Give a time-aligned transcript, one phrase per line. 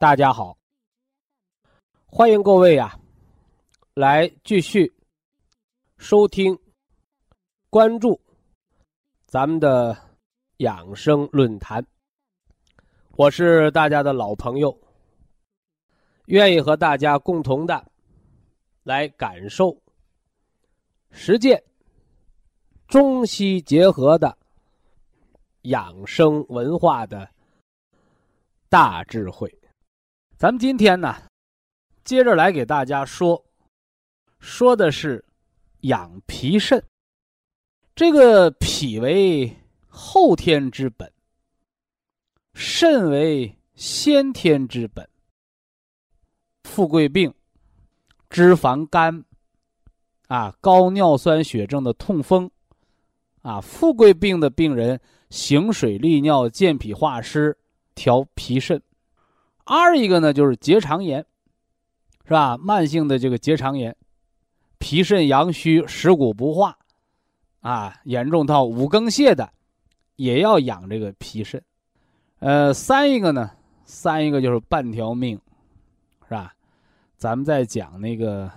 [0.00, 0.56] 大家好，
[2.06, 3.00] 欢迎各位啊，
[3.94, 4.94] 来继续
[5.96, 6.56] 收听、
[7.68, 8.20] 关注
[9.26, 9.98] 咱们的
[10.58, 11.84] 养生论坛。
[13.16, 14.80] 我是大家的老朋友，
[16.26, 17.84] 愿意和大家共同的
[18.84, 19.76] 来感受、
[21.10, 21.60] 实践
[22.86, 24.38] 中西结合的
[25.62, 27.28] 养生文化的
[28.68, 29.52] 大智慧。
[30.38, 31.16] 咱们今天呢，
[32.04, 33.44] 接着来给大家说，
[34.38, 35.24] 说的是
[35.80, 36.80] 养脾肾。
[37.96, 39.52] 这个脾为
[39.88, 41.12] 后天之本，
[42.54, 45.08] 肾为先天之本。
[46.62, 47.34] 富贵病、
[48.30, 49.24] 脂肪肝
[50.28, 52.48] 啊，高尿酸血症的痛风
[53.42, 55.00] 啊，富贵病的病人
[55.30, 57.58] 行水利尿、健脾化湿、
[57.96, 58.80] 调脾肾。
[59.70, 61.26] 二一个呢，就是结肠炎，
[62.24, 62.56] 是吧？
[62.56, 63.94] 慢性的这个结肠炎，
[64.78, 66.78] 脾肾阳虚、食谷不化，
[67.60, 69.52] 啊，严重到五更泻的，
[70.16, 71.62] 也要养这个脾肾。
[72.38, 73.50] 呃，三一个呢，
[73.84, 75.38] 三一个就是半条命，
[76.26, 76.54] 是吧？
[77.18, 78.50] 咱们在讲那个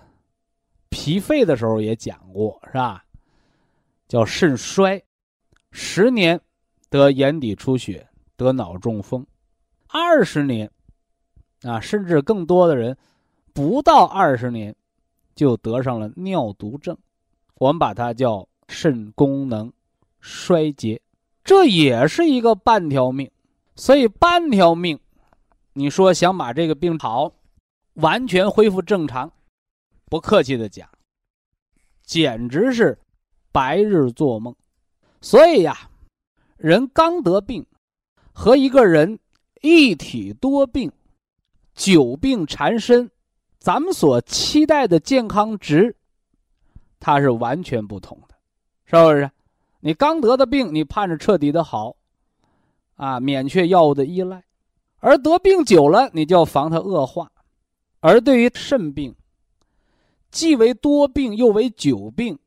[0.88, 3.04] 脾肺的时候也讲过，是吧？
[4.08, 5.04] 叫肾衰，
[5.74, 6.40] 十年
[6.90, 8.08] 得眼底出血，
[8.38, 9.28] 得脑中风，
[9.90, 10.72] 二十年。
[11.64, 12.98] 啊，甚至更多的人，
[13.54, 14.76] 不到二十年，
[15.36, 16.98] 就得上了尿毒症，
[17.56, 19.72] 我们把它叫肾功能
[20.20, 21.02] 衰竭，
[21.44, 23.30] 这也是一个半条命。
[23.76, 25.00] 所以半条命，
[25.74, 27.32] 你说想把这个病好，
[27.94, 29.32] 完全恢复正常，
[30.06, 30.90] 不客气的讲，
[32.04, 32.98] 简直是
[33.52, 34.56] 白日做梦。
[35.22, 35.90] 所以呀，
[36.58, 37.66] 人刚得病，
[38.34, 39.20] 和一个人
[39.62, 40.92] 一体多病。
[41.74, 43.10] 久病缠身，
[43.60, 45.96] 咱们所期待的健康值，
[47.00, 48.36] 它是完全不同的，
[48.86, 49.30] 是不是？
[49.80, 51.96] 你刚得的病，你盼着彻底的好，
[52.96, 54.42] 啊，免却药物的依赖；
[55.00, 57.32] 而得病久了，你就要防它恶化。
[58.00, 59.16] 而对于肾病，
[60.30, 62.38] 既为多病又为久病，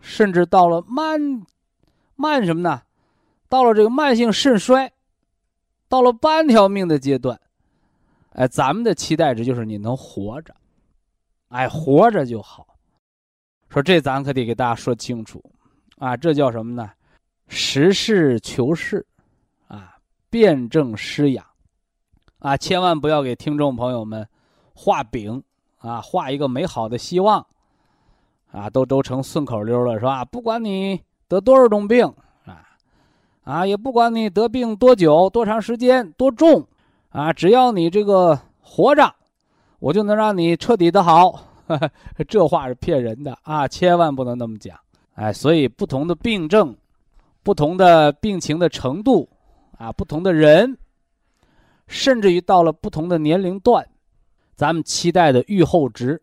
[0.00, 1.46] 甚至到了慢
[2.16, 2.82] 慢什么呢？
[3.48, 4.92] 到了这个慢性肾衰，
[5.88, 7.40] 到了半条命的阶段。
[8.34, 10.54] 哎，咱们的期待值就是你能活着，
[11.48, 12.66] 哎，活着就好。
[13.68, 15.42] 说这咱可得给大家说清楚，
[15.98, 16.90] 啊，这叫什么呢？
[17.48, 19.06] 实事求是，
[19.68, 19.96] 啊，
[20.30, 21.44] 辩证施养，
[22.38, 24.26] 啊，千万不要给听众朋友们
[24.74, 25.42] 画饼，
[25.78, 27.46] 啊，画一个美好的希望，
[28.50, 30.24] 啊，都都成顺口溜了，是吧？
[30.24, 32.06] 不管你得多少种病，
[32.46, 32.64] 啊，
[33.44, 36.66] 啊，也不管你得病多久、多长时间、多重。
[37.12, 39.14] 啊，只要你这个活着，
[39.78, 41.48] 我就能让你彻底的好。
[42.26, 44.78] 这话是骗人的啊，千万不能那么讲。
[45.14, 46.74] 哎，所以不同的病症，
[47.42, 49.28] 不同的病情的程度，
[49.78, 50.76] 啊，不同的人，
[51.86, 53.86] 甚至于到了不同的年龄段，
[54.54, 56.20] 咱们期待的预后值，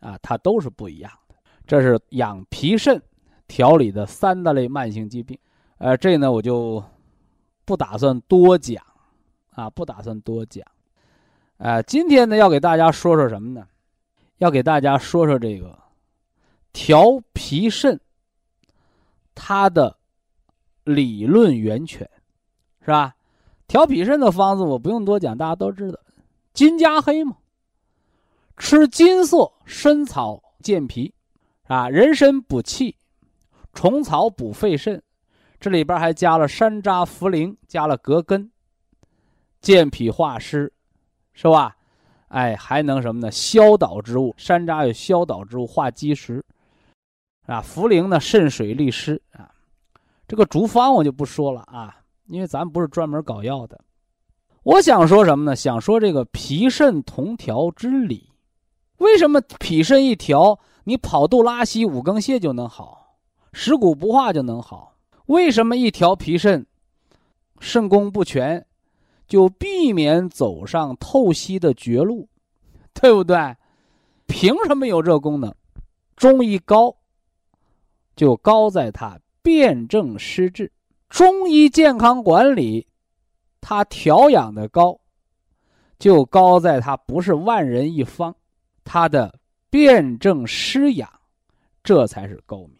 [0.00, 1.34] 啊，它都是不一样的。
[1.66, 3.00] 这是养脾肾
[3.46, 5.38] 调理的三大类慢性疾病。
[5.78, 6.82] 呃，这呢我就
[7.64, 8.82] 不打算多讲。
[9.58, 10.64] 啊，不打算多讲，
[11.56, 13.66] 呃，今天呢要给大家说说什么呢？
[14.36, 15.76] 要给大家说说这个
[16.72, 18.00] 调脾肾，
[19.34, 19.96] 它的
[20.84, 22.08] 理论源泉，
[22.82, 23.16] 是吧？
[23.66, 25.98] 调脾肾的方子我不用多讲，大家都知道，
[26.52, 27.36] 金加黑嘛，
[28.56, 31.12] 吃金色参草健脾，
[31.64, 32.94] 啊，人参补气，
[33.74, 35.02] 虫草补肺肾，
[35.58, 38.48] 这里边还加了山楂、茯苓，加了葛根。
[39.60, 40.72] 健脾化湿，
[41.32, 41.76] 是吧？
[42.28, 43.30] 哎，还能什么呢？
[43.30, 46.44] 消导之物，山楂有消导之物，化积食，
[47.46, 49.50] 啊，茯苓呢渗水利湿啊。
[50.26, 53.80] 这个竹方我就不说了啊，因为咱不是专门搞药的。
[54.62, 55.56] 我想说什么呢？
[55.56, 58.30] 想说这个脾肾同调之理。
[58.98, 63.16] 为什么脾肾一调，你跑肚拉稀、五更泻就能好，
[63.54, 64.92] 食谷不化就能好？
[65.26, 66.66] 为什么一调脾肾，
[67.60, 68.66] 肾功不全，
[69.28, 72.28] 就避免走上透析的绝路，
[72.94, 73.54] 对不对？
[74.26, 75.54] 凭什么有这功能？
[76.16, 76.94] 中医高，
[78.16, 80.72] 就高在它辨证施治。
[81.08, 82.86] 中医健康管理，
[83.60, 84.98] 它调养的高，
[85.98, 88.34] 就高在它不是万人一方。
[88.84, 89.38] 它的
[89.70, 91.08] 辨证施养，
[91.82, 92.70] 这才是高明。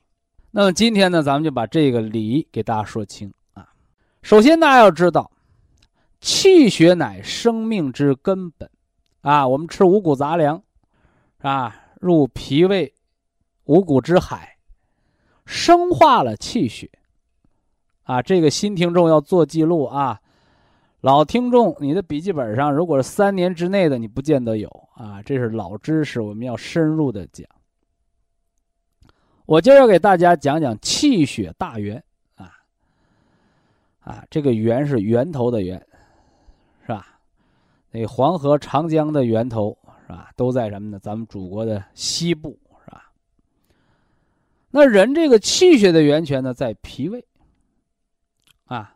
[0.50, 3.68] 那么今天呢，咱们就把这个理给大家说清啊。
[4.22, 5.30] 首先，大家要知道，
[6.20, 8.70] 气血乃生命之根本
[9.20, 9.46] 啊。
[9.46, 10.62] 我们吃五谷杂粮
[11.38, 12.92] 啊，入脾胃，
[13.64, 14.56] 五谷之海，
[15.46, 16.90] 生化了气血
[18.02, 18.20] 啊。
[18.20, 20.20] 这个新听众要做记录啊。
[21.00, 25.22] 老听众，你的笔记本上如果是三年之内的，你不见得有啊。
[25.22, 27.46] 这是老知识，我们要深入的讲。
[29.46, 32.02] 我今儿要给大家讲讲气血大源
[32.34, 32.52] 啊
[34.00, 35.80] 啊，这个源是源头的源，
[37.90, 39.76] 那黄河、长江的源头
[40.06, 40.30] 是吧？
[40.36, 40.98] 都在什么呢？
[40.98, 43.10] 咱们祖国的西部是吧？
[44.70, 47.24] 那人这个气血的源泉呢，在脾胃
[48.66, 48.94] 啊。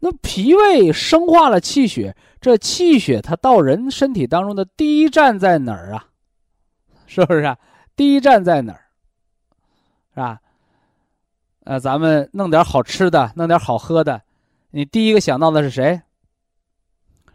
[0.00, 6.06] 那脾胃生化了气血，这气血它到人身体当中的第一站在哪儿啊？
[7.06, 7.56] 是不是啊？
[7.96, 8.80] 第一站在哪儿？
[10.12, 10.40] 是吧？
[11.64, 14.20] 呃，咱们弄点好吃的，弄点好喝的，
[14.72, 16.02] 你第一个想到的是谁？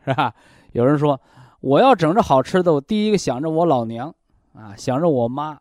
[0.05, 0.33] 是吧？
[0.71, 1.19] 有人说，
[1.59, 4.13] 我要整这好吃的，我第一个想着我老娘
[4.53, 5.59] 啊，想着我妈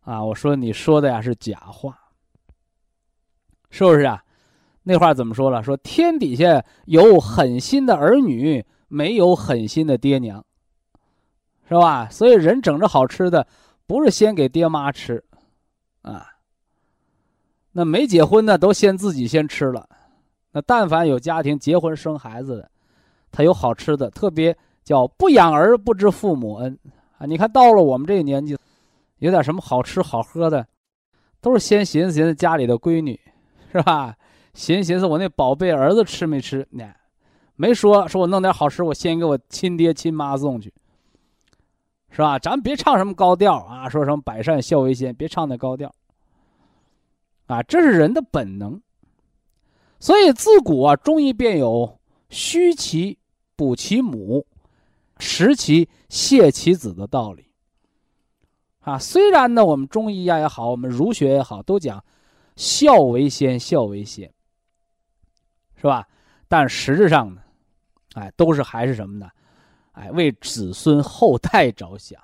[0.00, 0.24] 啊。
[0.24, 1.98] 我说你说的呀是假话，
[3.70, 4.22] 是不是啊？
[4.82, 5.62] 那话怎么说了？
[5.62, 10.44] 说天底下有狠心的儿女，没有狠心的爹娘，
[11.68, 12.08] 是吧？
[12.10, 13.46] 所以人整着好吃的，
[13.86, 15.24] 不是先给爹妈吃，
[16.02, 16.26] 啊，
[17.72, 19.88] 那没结婚的都先自己先吃了。
[20.52, 22.70] 那但凡有家庭结婚生孩子的，
[23.36, 26.78] 他有好吃的，特别叫不养儿不知父母恩
[27.18, 27.26] 啊！
[27.26, 28.56] 你看到了我们这个年纪，
[29.18, 30.64] 有点什么好吃好喝的，
[31.40, 33.18] 都是先寻思寻思家里的闺女，
[33.72, 34.14] 是吧？
[34.54, 36.64] 寻思寻思，我那宝贝儿子吃没吃？
[36.70, 36.88] 呢，
[37.56, 40.72] 没说，说我弄点好吃，我先给我亲爹亲妈送去，
[42.10, 42.38] 是吧？
[42.38, 45.92] 咱别唱什么高调啊，说什么百善孝为先，别唱那高调。
[47.46, 48.80] 啊，这是人的本能。
[49.98, 51.98] 所以自古啊，中医便有
[52.28, 53.18] 虚其
[53.56, 54.46] 补其母，
[55.18, 57.46] 食其泻其子的道理。
[58.80, 62.04] 啊，虽然呢，我们中医呀也好，我们儒学也好，都讲
[62.56, 64.30] 孝为先，孝为先。
[65.76, 66.06] 是吧？
[66.48, 67.40] 但实质上呢，
[68.14, 69.28] 哎，都是还是什么呢？
[69.92, 72.20] 哎，为子孙后代着想，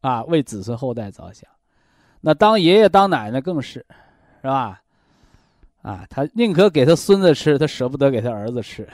[0.00, 1.48] 啊，为子孙后代着想。
[2.20, 3.84] 那当爷爷当奶奶更是，
[4.40, 4.82] 是吧？
[5.82, 8.88] 啊，他宁可给他孙子吃，他舍不得给他儿子吃，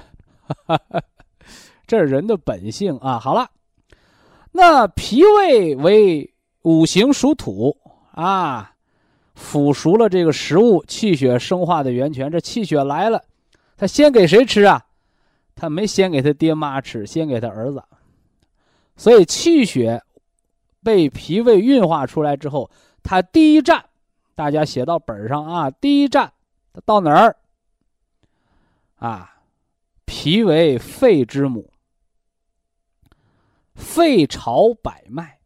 [1.86, 3.18] 这是人的本性啊。
[3.18, 3.50] 好了，
[4.52, 7.76] 那脾胃为五行属土
[8.12, 8.74] 啊，
[9.34, 13.22] 腐熟了这个食物，气血生化的源泉，这气血来了。
[13.76, 14.84] 他先给谁吃啊？
[15.56, 17.82] 他没先给他爹妈吃，先给他儿子。
[18.96, 20.02] 所以气血
[20.82, 22.70] 被脾胃运化出来之后，
[23.02, 23.84] 他第一站，
[24.34, 25.70] 大家写到本上啊。
[25.70, 26.32] 第一站，
[26.72, 27.36] 他到哪儿？
[28.96, 29.34] 啊，
[30.04, 31.68] 脾为肺之母，
[33.74, 35.38] 肺朝百脉，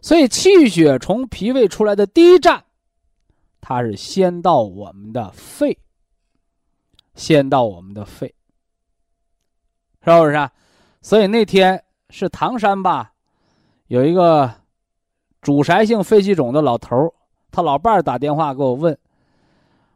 [0.00, 2.64] 所以气血从脾胃出来的第一站，
[3.60, 5.78] 它是先到我们的肺。
[7.14, 8.32] 先到我们的肺，
[10.04, 10.52] 是不是啊？
[11.02, 13.12] 所以那天是唐山吧，
[13.88, 14.48] 有一个
[15.42, 17.12] 主筛性肺气肿的老头
[17.50, 18.96] 他老伴打电话给我问：“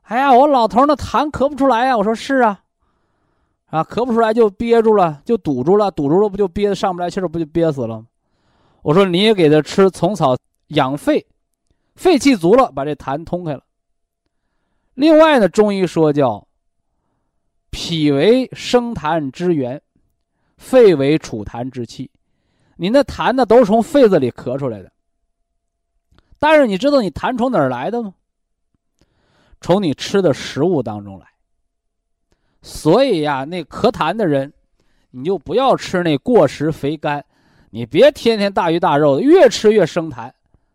[0.02, 2.61] 哎呀，我老头那痰咳不出来呀。”我说：“是啊，
[3.72, 8.06] 啊，咳不出来就憋住了，就堵住了，堵住了不就憋得上不来气儿，不就憋死了吗？”
[8.82, 10.36] 我说：“你也给他吃虫草
[10.68, 11.26] 养肺，
[11.94, 13.62] 肺气足了，把这痰通开了。
[14.94, 16.46] 另外呢，中医说叫。”
[17.74, 19.80] 脾为生痰之源，
[20.58, 22.10] 肺为储痰之器。
[22.76, 24.92] 你那痰呢，都是从肺子里咳出来的。
[26.38, 28.12] 但是你知道你痰从哪儿来的吗？
[29.62, 31.31] 从你吃的食物当中来。
[32.62, 34.52] 所以呀，那咳痰的人，
[35.10, 37.24] 你就不要吃那过食肥甘，
[37.70, 40.30] 你别天天大鱼大肉的，越吃越生痰。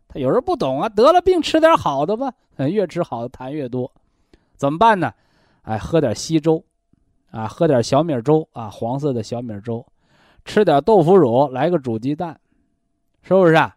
[0.06, 3.90] 他有人不懂啊，得了病吃点好的吧， 越吃好的痰越多，
[4.56, 5.12] 怎么办呢？
[5.62, 6.62] 哎，喝点稀粥，
[7.30, 9.84] 啊，喝点小米粥啊，黄色的小米粥，
[10.44, 12.38] 吃点豆腐乳，来个煮鸡蛋，
[13.22, 13.76] 是不是啊？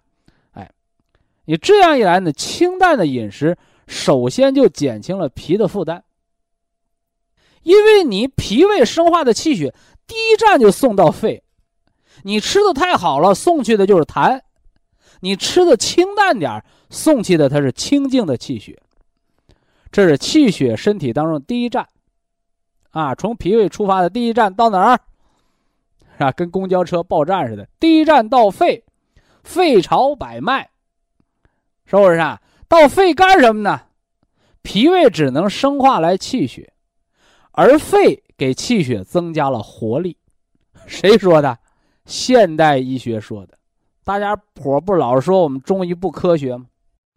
[0.51, 0.69] 哎，
[1.45, 6.01] 你这样一来呢，清淡的饮食首先就减轻了脾的负担，
[7.63, 9.73] 因为你脾胃生化的气血
[10.07, 11.43] 第一站就送到肺，
[12.23, 14.41] 你吃的太好了，送去的就是痰。
[15.21, 18.81] 你吃的清淡点送去的它是清净的气血，
[19.91, 21.87] 这是气血身体当中第一站，
[22.89, 24.99] 啊，从脾胃出发的第一站到哪儿？
[26.17, 28.83] 啊，跟公交车报站似的，第一站到肺，
[29.43, 30.69] 肺朝百脉，
[31.85, 32.41] 是不是啊？
[32.67, 33.81] 到肺干什么呢？
[34.63, 36.73] 脾胃只能生化来气血，
[37.51, 40.17] 而肺给气血增加了活力。
[40.85, 41.57] 谁说的？
[42.05, 43.57] 现代医学说的。
[44.03, 46.65] 大家伙不老说我们中医不科学吗？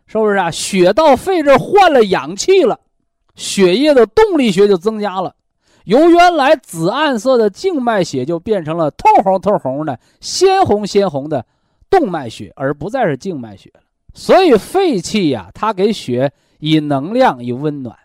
[0.06, 0.50] 是不是啊？
[0.50, 2.78] 血到肺这换了氧气了，
[3.34, 5.34] 血液的动力学就增加了，
[5.84, 11.44] 由原来紫暗色的静脉血就变成了透红透红的、鲜红鲜红的
[11.88, 13.80] 动脉血，而不再是静脉血了。
[14.12, 17.96] 所以肺气呀，它给血以能量、以温暖。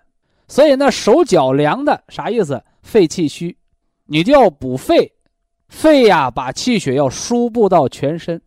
[0.50, 2.62] 所以那手脚凉的啥意思？
[2.82, 3.56] 肺气虚，
[4.06, 5.10] 你就要补肺，
[5.70, 8.41] 肺呀把气血要输布到全身。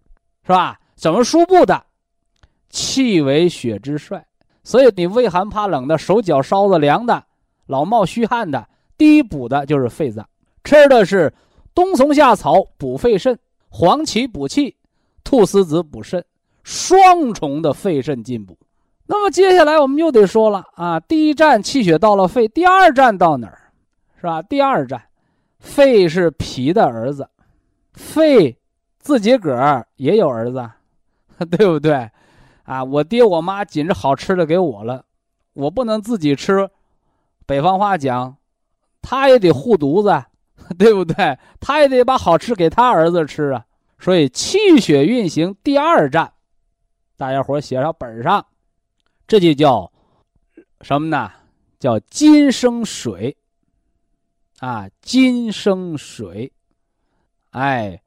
[0.44, 0.80] 是吧？
[0.96, 1.86] 怎么输布的？
[2.68, 4.26] 气为血之帅，
[4.64, 7.24] 所以你畏寒怕冷的，手脚烧的凉的，
[7.66, 8.68] 老冒虚汗的，
[8.98, 10.28] 第一补的就是肺脏。
[10.64, 11.32] 吃的是
[11.74, 14.74] 冬虫夏草补肺肾，黄芪补气，
[15.22, 16.24] 菟丝子补肾，
[16.64, 18.58] 双重的肺肾进补。
[19.12, 23.58] 那么接下来我们又得说了啊，第一站气血到了肺，第二站到哪儿？
[24.18, 24.40] 是吧？
[24.40, 25.02] 第二站，
[25.58, 27.28] 肺是脾的儿子，
[27.92, 28.58] 肺。
[28.98, 30.70] 自己个儿也有儿子，
[31.50, 32.08] 对不对？
[32.62, 35.04] 啊，我爹我妈紧着好吃的给我了，
[35.52, 36.70] 我不能自己吃。
[37.44, 38.36] 北方话讲，
[39.02, 40.24] 他也得护犊子，
[40.78, 41.36] 对不对？
[41.60, 43.64] 他也得把好吃给他儿子吃啊。
[43.98, 46.32] 所以气血运行第二站，
[47.18, 48.46] 大家伙写上本上，
[49.32, 49.90] 这就叫
[50.82, 51.32] 什么呢？
[51.78, 53.34] 叫金生水。
[54.58, 56.52] 啊，金生水，
[57.52, 58.02] 哎。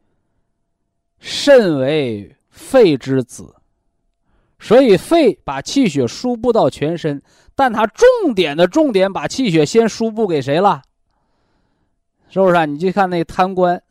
[1.17, 3.55] 肾为肺之子，
[4.59, 7.19] 所以肺把气血输布到全身，
[7.55, 10.83] 但它重点的重点把气血先输布给谁了？
[12.29, 12.65] 是不是啊？
[12.65, 13.81] 你去看那贪官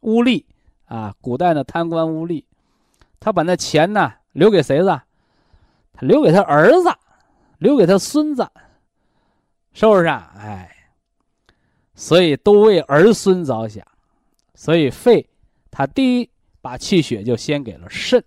[0.00, 0.44] 污吏
[0.84, 2.44] 啊，古代的贪官污吏，
[3.18, 5.04] 他把那钱呢留给谁了？
[6.00, 6.88] 留给他儿子，
[7.58, 8.48] 留给他孙子，
[9.72, 10.32] 是不是啊？
[10.38, 10.70] 哎，
[11.94, 13.86] 所以都为儿孙着想，
[14.54, 15.28] 所以肺
[15.70, 16.30] 它第一。
[16.60, 18.22] 把气血就先给了肾，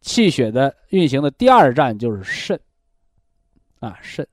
[0.00, 2.60] 气血的运行的第二站就是肾，
[3.78, 4.26] 啊肾。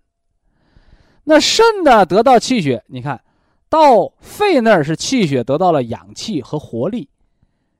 [1.23, 3.23] 那肾呢得到气血，你看
[3.69, 7.07] 到肺那儿是气血得到了氧气和活力，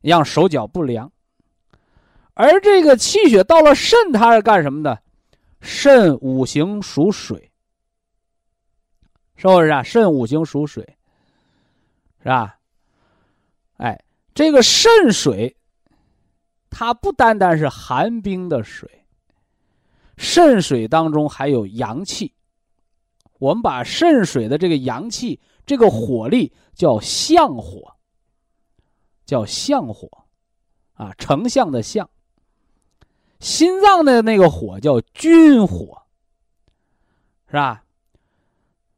[0.02, 1.12] 让手脚不凉。
[2.36, 5.02] 而这个气血到了肾，它是干什么的？
[5.62, 7.52] 肾五行属水，
[9.36, 9.82] 是不是啊？
[9.82, 10.84] 肾五行属水，
[12.20, 12.60] 是吧？
[13.78, 14.00] 哎。
[14.34, 15.56] 这个肾水，
[16.70, 19.06] 它不单单是寒冰的水，
[20.18, 22.36] 肾水当中还有阳气。
[23.40, 27.96] 我们把肾水的这个阳气、这个火力叫相火，
[29.26, 30.10] 叫相火，
[30.96, 32.10] 啊，丞相的相。
[33.46, 36.02] 心脏的那个火叫军火，
[37.46, 37.84] 是吧？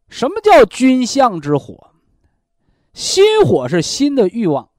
[0.07, 1.91] 什么叫君相之火？
[2.93, 4.69] 心火是心的欲望。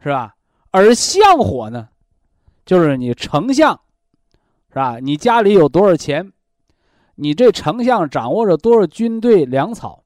[0.00, 0.34] 是吧？
[0.72, 1.90] 而相火呢，
[2.66, 3.80] 就是你丞相，
[4.70, 4.98] 是吧？
[4.98, 6.32] 你家里有多少钱？
[7.14, 10.02] 你这丞相掌握着多少军队粮草？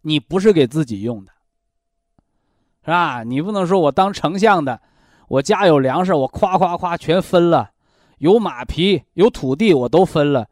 [0.00, 1.32] 你不是给自己用的，
[2.82, 3.24] 是吧？
[3.24, 4.80] 你不能说我当丞相的，
[5.30, 7.70] 我家有粮食，我夸夸夸全分了，
[8.18, 10.48] 有马匹有土地我都分了，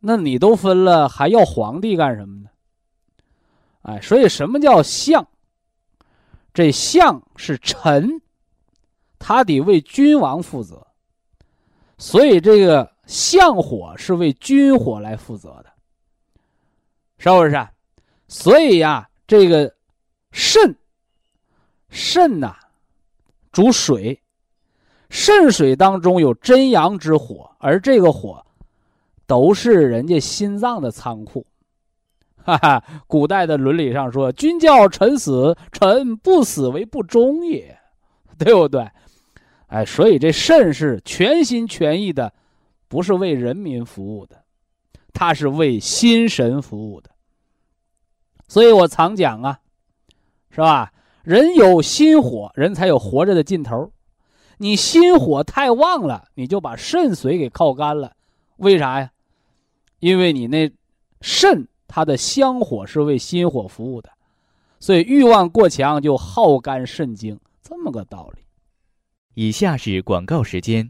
[0.00, 2.48] 那你都分了，还要皇帝干什么呢？
[3.82, 5.28] 哎，所以什么叫相？
[6.54, 8.22] 这相是臣，
[9.18, 10.86] 他得为君王负责，
[11.98, 15.66] 所以这个相火是为君火来负责的，
[17.18, 17.68] 是不是？
[18.26, 19.70] 所以呀，这个
[20.32, 20.74] 肾，
[21.90, 22.56] 肾呐，
[23.56, 24.20] 主水，
[25.08, 28.44] 肾水当中有真阳之火，而这个火，
[29.26, 31.46] 都是人家心脏的仓库，
[32.44, 37.78] 哈哈，古代的伦理上说：“君叫臣死，臣不死为不忠也，
[38.36, 38.86] 对不对？”
[39.68, 42.34] 哎，所以这肾是全心全意的，
[42.88, 44.44] 不是为人民服务的，
[45.14, 47.08] 它是为心神服务的。
[48.48, 49.60] 所以我常讲啊，
[50.50, 50.92] 是吧？
[51.26, 53.90] 人有心火，人才有活着的劲头。
[54.58, 58.12] 你心火太旺了，你就把肾水给靠干了。
[58.58, 59.10] 为啥呀？
[59.98, 60.70] 因为你那
[61.20, 64.08] 肾它的香火是为心火服务的，
[64.78, 68.42] 所以欲望过强就耗干肾精，这么个道理。
[69.34, 70.88] 以下是广告时间。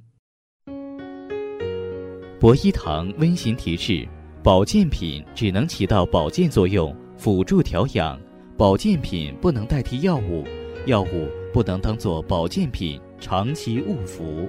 [2.39, 4.07] 博一堂温馨提示：
[4.43, 8.19] 保健品只能起到保健作用，辅助调养；
[8.59, 10.43] 保健品不能代替药物，
[10.87, 14.49] 药物不能当做保健品长期误服。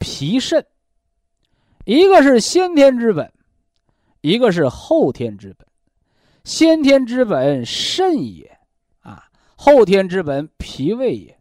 [0.00, 0.66] 脾肾，
[1.84, 3.32] 一个是先天之本，
[4.22, 5.64] 一个是后天之本。
[6.42, 8.58] 先天之本肾也，
[9.02, 11.38] 啊，后天之本脾胃也。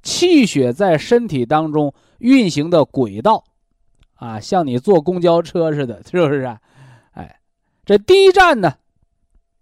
[0.00, 3.44] 气血在身体当中运行的轨道，
[4.20, 6.60] 啊，像你坐公交车似的，是不是啊？
[7.12, 7.40] 哎，
[7.86, 8.74] 这第一站呢，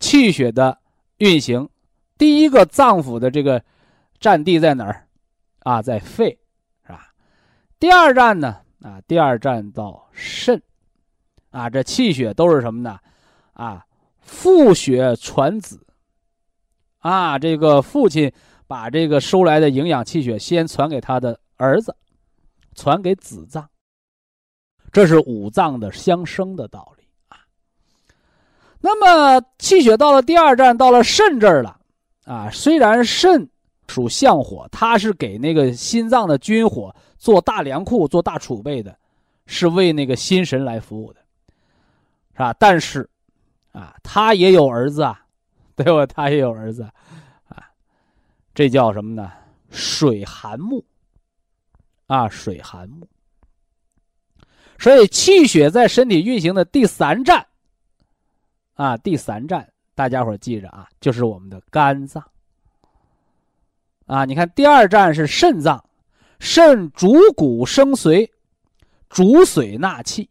[0.01, 0.77] 气血的
[1.19, 1.69] 运行，
[2.19, 3.63] 第一个脏腑的这个
[4.19, 5.07] 占地在哪儿？
[5.61, 6.37] 啊，在肺。
[6.85, 7.13] 是吧
[7.79, 8.57] 第二站呢？
[8.83, 10.61] 啊，第二站到肾，
[11.51, 12.99] 啊，这气血都是什么呢？
[13.53, 13.87] 啊，
[14.19, 15.87] 父血传子，
[16.99, 18.33] 啊，这个父亲
[18.67, 21.95] 把这个收来的营养气血先传给他的儿子，
[22.75, 23.69] 传给子脏，
[24.93, 27.39] 这是五脏的相生的道理啊。
[28.81, 31.79] 那么气血到了第二站，到了肾这儿了，
[32.25, 33.49] 啊，虽然肾
[33.89, 36.95] 属相火，它是给那个心脏的军火。
[37.21, 38.97] 做大粮库、做大储备的，
[39.45, 41.19] 是为那个心神来服务的，
[42.33, 42.55] 是吧？
[42.61, 43.11] 但是，
[43.73, 45.21] 啊，他也有儿子啊，
[45.75, 46.07] 对吧？
[46.07, 46.85] 他也有儿子，
[47.49, 47.67] 啊，
[48.55, 49.33] 这叫什么呢？
[49.69, 50.85] 水寒木，
[52.07, 53.05] 啊，水寒木。
[54.79, 57.47] 所以气血在身体运行的第三站，
[58.75, 62.25] 啊，第三站，大家伙记着啊，就是我们的肝脏。
[64.07, 65.85] 啊，你看，第二站是肾脏。
[66.41, 68.31] 肾主骨生髓，
[69.09, 70.31] 主髓纳气，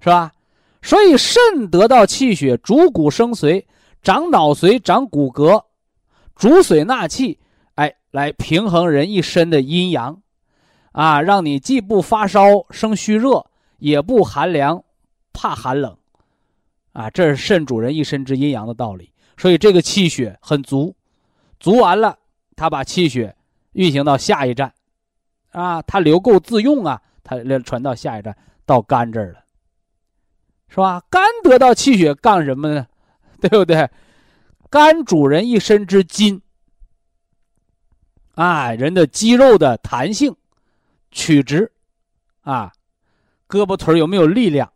[0.00, 0.32] 是吧？
[0.82, 3.64] 所以肾得到气血，主骨生髓，
[4.02, 5.64] 长脑髓，长骨骼，
[6.34, 7.38] 主髓纳气，
[7.76, 10.20] 哎，来平衡人一身的阴阳，
[10.92, 13.46] 啊，让你既不发烧生虚热，
[13.78, 14.82] 也不寒凉
[15.32, 15.96] 怕寒冷，
[16.92, 19.12] 啊，这是肾主人一身之阴阳的道理。
[19.36, 20.94] 所以这个气血很足，
[21.60, 22.18] 足完了，
[22.56, 23.34] 他把气血。
[23.72, 24.72] 运行到下一站，
[25.52, 29.44] 啊，它留够自用啊，它传到下一站到肝这儿了，
[30.68, 31.00] 是吧？
[31.08, 32.88] 肝得到气血干什么呢？
[33.40, 33.88] 对不对？
[34.68, 36.42] 肝主人一身之筋，
[38.34, 40.34] 啊，人的肌肉的弹性、
[41.10, 41.72] 曲直，
[42.42, 42.72] 啊，
[43.48, 44.72] 胳膊腿有没有力量？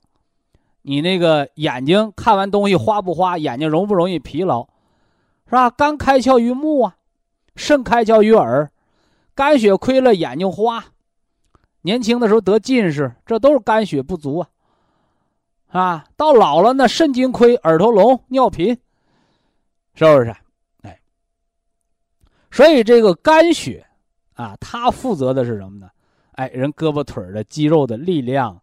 [0.82, 3.38] 你那个眼睛看完东西花不花？
[3.38, 4.66] 眼睛容不容易疲劳？
[5.46, 5.70] 是吧？
[5.70, 6.96] 肝开窍于目啊，
[7.54, 8.70] 肾开窍于耳。
[9.34, 10.82] 肝血亏了，眼睛花；
[11.82, 14.48] 年轻的时候得近视，这都是肝血不足啊。
[15.68, 18.76] 啊，到老了呢，肾精亏，耳朵聋，尿频，
[19.94, 20.34] 是不是？
[20.82, 21.00] 哎，
[22.50, 23.86] 所以这个肝血
[24.34, 25.88] 啊，它负责的是什么呢？
[26.32, 28.60] 哎，人胳膊腿的肌肉的力量，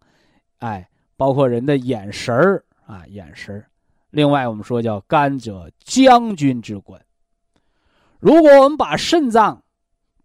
[0.60, 3.70] 哎，包括人的眼神儿啊，眼神儿。
[4.12, 7.00] 另外，我们说叫肝者将军之官。
[8.20, 9.64] 如果我们把肾脏，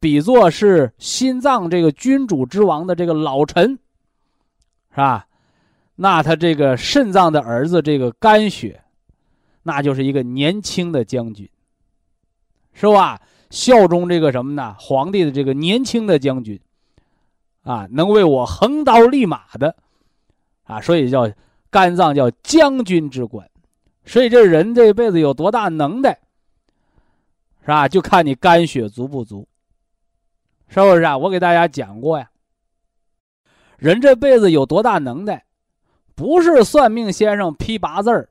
[0.01, 3.79] 比作是心脏这个君主之王的这个老臣，
[4.91, 5.27] 是吧？
[5.97, 8.83] 那他这个肾脏的儿子这个肝血，
[9.63, 11.49] 那就是一个年轻的将军，
[12.73, 13.21] 是吧？
[13.51, 14.75] 效忠这个什么呢？
[14.79, 16.61] 皇帝的这个年轻的将军，
[17.65, 19.75] 啊，能为我横刀立马的，
[20.65, 21.29] 啊，所以叫
[21.71, 23.51] 肝脏叫将军之官。
[24.05, 26.19] 所以这人这辈子有多大能耐，
[27.63, 27.89] 是吧？
[27.89, 29.49] 就看你肝血足不足。
[30.69, 31.17] 是不是啊？
[31.17, 32.31] 我给大家讲过呀。
[33.77, 35.45] 人这辈子有多大能耐，
[36.15, 38.29] 不是算命先生批八字儿，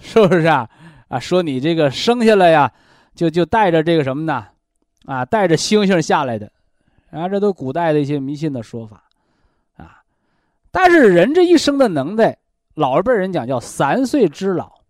[0.00, 0.68] 是不是啊？
[1.08, 2.72] 啊，说你这个生下来呀，
[3.14, 4.46] 就就带着这个什么呢？
[5.06, 6.50] 啊，带着星星下来的，
[7.10, 9.04] 啊，这都古代的一些迷信的说法，
[9.76, 10.02] 啊。
[10.70, 12.38] 但是人这一生的能耐，
[12.74, 14.80] 老一辈人讲叫三岁之老，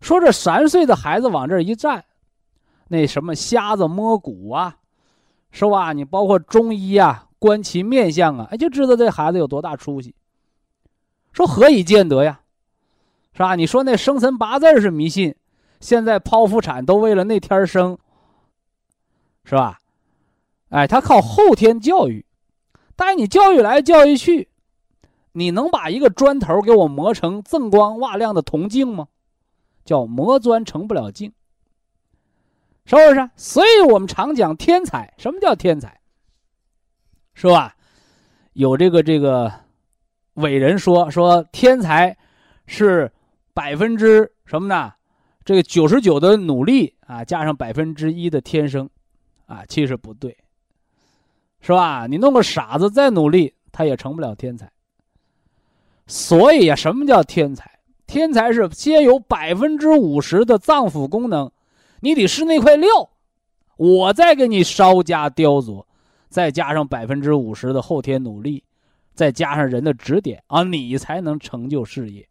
[0.00, 2.04] 说这三岁的孩子往这一站，
[2.88, 4.76] 那什么瞎子摸骨啊。
[5.56, 5.92] 是吧？
[5.92, 10.12] 你包括中医啊、观其面相啊，哎，就知道这孩子有多大出息。
[11.32, 12.40] 说何以见得呀？
[13.34, 13.54] 是吧？
[13.54, 15.32] 你说那生辰八字是迷信，
[15.78, 17.96] 现在剖腹产都为了那天生，
[19.44, 19.78] 是吧？
[20.74, 22.26] 哎，他靠后天教育，
[22.96, 24.48] 但是你教育来教育去，
[25.30, 29.06] 你能把一个砖头给我磨成锃光瓦亮的铜镜吗？
[29.84, 31.32] 叫磨砖成不了镜，
[32.86, 33.30] 是不是？
[33.36, 36.00] 所以我们常讲天才，什么叫天才？
[37.34, 37.76] 是吧？
[38.54, 39.52] 有这个这个
[40.34, 42.16] 伟人说说天才
[42.66, 43.12] 是
[43.52, 44.92] 百分之什么呢？
[45.44, 48.90] 这个九十九的努力啊，加上百分之一的天生，
[49.46, 50.36] 啊，其实不对，
[51.64, 52.06] 是吧？
[52.06, 54.70] 你弄个傻子再努力，他也成不了天才。
[56.06, 57.80] 所以呀，什么叫天才？
[58.06, 61.50] 天才是先有百分之五十的脏腑功能，
[62.00, 62.88] 你得是那块料，
[63.78, 65.86] 我再给你稍加雕琢。
[66.28, 68.62] 再加上百分之五十的后天努力，
[69.14, 72.28] 再加上人的指点啊，你才能成就事业，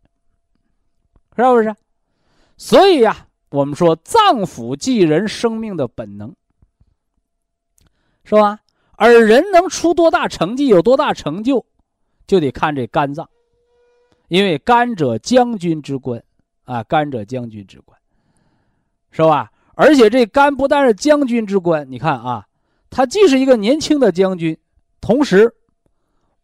[1.35, 1.73] 是不是？
[2.57, 6.35] 所以呀，我们说脏腑即人生命的本能，
[8.25, 8.59] 是吧？
[8.95, 11.65] 而人能出多大成绩，有多大成就，
[12.27, 13.29] 就得看这肝脏，
[14.27, 16.23] 因为肝者将军之官
[16.63, 17.99] 啊，肝者将军之官，
[19.11, 19.51] 是吧？
[19.75, 22.47] 而且这肝不但是将军之官，你看啊。
[22.95, 24.55] 他既是一个年轻的将军，
[25.01, 25.55] 同时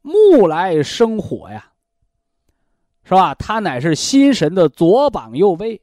[0.02, 1.72] 木来生火呀，
[3.04, 3.36] 是吧？
[3.36, 5.80] 他乃是心神的左膀右臂，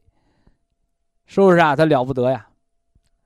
[1.26, 1.76] 是不是啊？
[1.76, 2.48] 他了不得呀，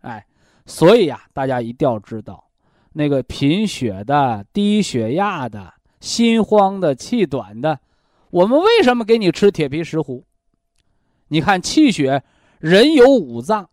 [0.02, 0.26] 哎，
[0.66, 2.44] 所以呀，大家一定要知道，
[2.92, 7.78] 那个贫血的、低血压的、心慌的、气短的，
[8.30, 10.24] 我们为什么给你吃铁皮石斛？
[11.28, 12.22] 你看气血，
[12.58, 13.68] 人有五脏，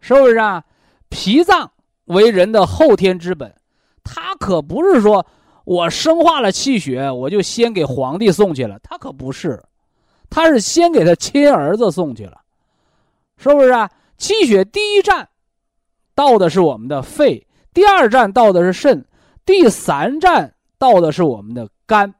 [0.00, 0.64] 是不是啊？
[1.08, 1.70] 脾脏。
[2.06, 3.54] 为人的后天之本，
[4.02, 5.26] 他可不是说
[5.64, 8.78] 我生化了气血，我就先给皇帝送去了。
[8.82, 9.62] 他可不是，
[10.30, 12.40] 他是先给他亲儿子送去了，
[13.36, 13.90] 是不是啊？
[14.16, 15.28] 气血第一站
[16.14, 19.04] 到的是我们的肺，第二站到的是肾，
[19.44, 22.14] 第三站到的是我们的肝。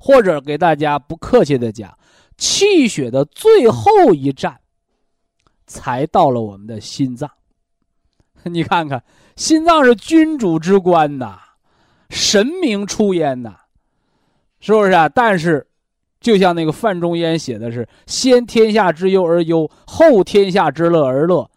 [0.00, 1.98] 或者给大家不客气的讲，
[2.36, 4.60] 气血的最后一站
[5.66, 7.28] 才到了我们的心脏。
[8.44, 9.02] 你看看，
[9.34, 11.36] 心脏是君主之官呐，
[12.10, 13.56] 神明出焉呐，
[14.60, 15.08] 是不是啊？
[15.08, 15.66] 但是，
[16.20, 21.50] 就像那个范仲淹写的是“先天下之忧而忧，后天下之乐而乐”，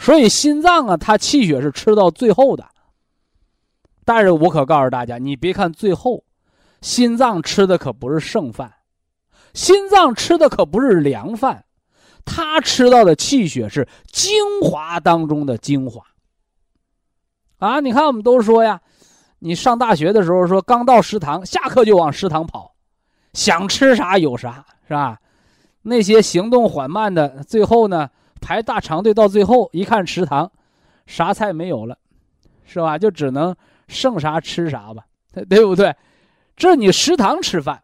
[0.00, 2.66] 所以心脏啊，它气血是吃到最后的。
[4.04, 6.24] 但是我可告诉大家，你别看最后，
[6.80, 8.72] 心脏吃的可不是剩饭，
[9.52, 11.64] 心脏吃的可不是凉饭，
[12.24, 16.02] 它吃到的气血是精华当中的精华。
[17.58, 18.80] 啊，你看，我们都说呀，
[19.38, 22.74] 你上大学的时候说刚到食堂，下课就往食堂跑，
[23.34, 25.20] 想吃啥有啥，是吧？
[25.82, 28.08] 那些行动缓慢的，最后呢
[28.40, 30.50] 排大长队，到最后一看食堂，
[31.06, 31.98] 啥菜没有了，
[32.64, 32.98] 是吧？
[32.98, 33.54] 就只能
[33.88, 35.04] 剩啥吃啥吧，
[35.48, 35.94] 对不对？
[36.56, 37.82] 这你食堂吃饭，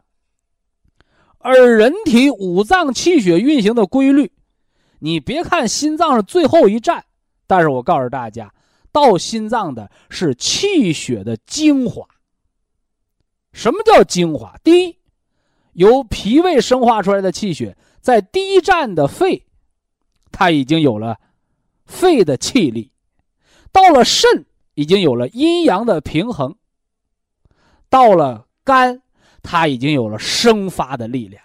[1.39, 4.31] 而人体五脏气血运行的规律，
[4.99, 7.05] 你别看心脏是最后一站，
[7.47, 8.53] 但是我告诉大家。
[8.89, 12.07] 到心脏的是气血的精华。
[13.51, 14.55] 什么叫精华？
[14.63, 14.97] 第一，
[15.73, 19.46] 由脾胃生化出来的气血，在第一站的肺，
[20.39, 21.19] 它已经有了
[21.87, 22.91] 肺的气力；
[23.71, 24.45] 到了肾，
[24.75, 26.53] 已经有了阴阳的平衡；
[27.89, 29.01] 到了肝，
[29.41, 31.43] 它已经有了生发的力量。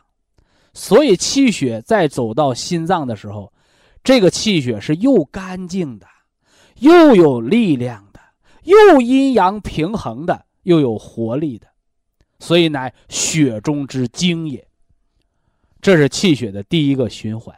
[0.74, 3.50] 所以，气血在走到心脏的时候，
[4.05, 6.07] 这个气血是又干净的。
[6.81, 8.20] 又有力量的，
[8.64, 11.66] 又阴阳平衡的，又有活力的，
[12.40, 14.68] 所以乃血中之精也。
[15.81, 17.57] 这是气血的第一个循环。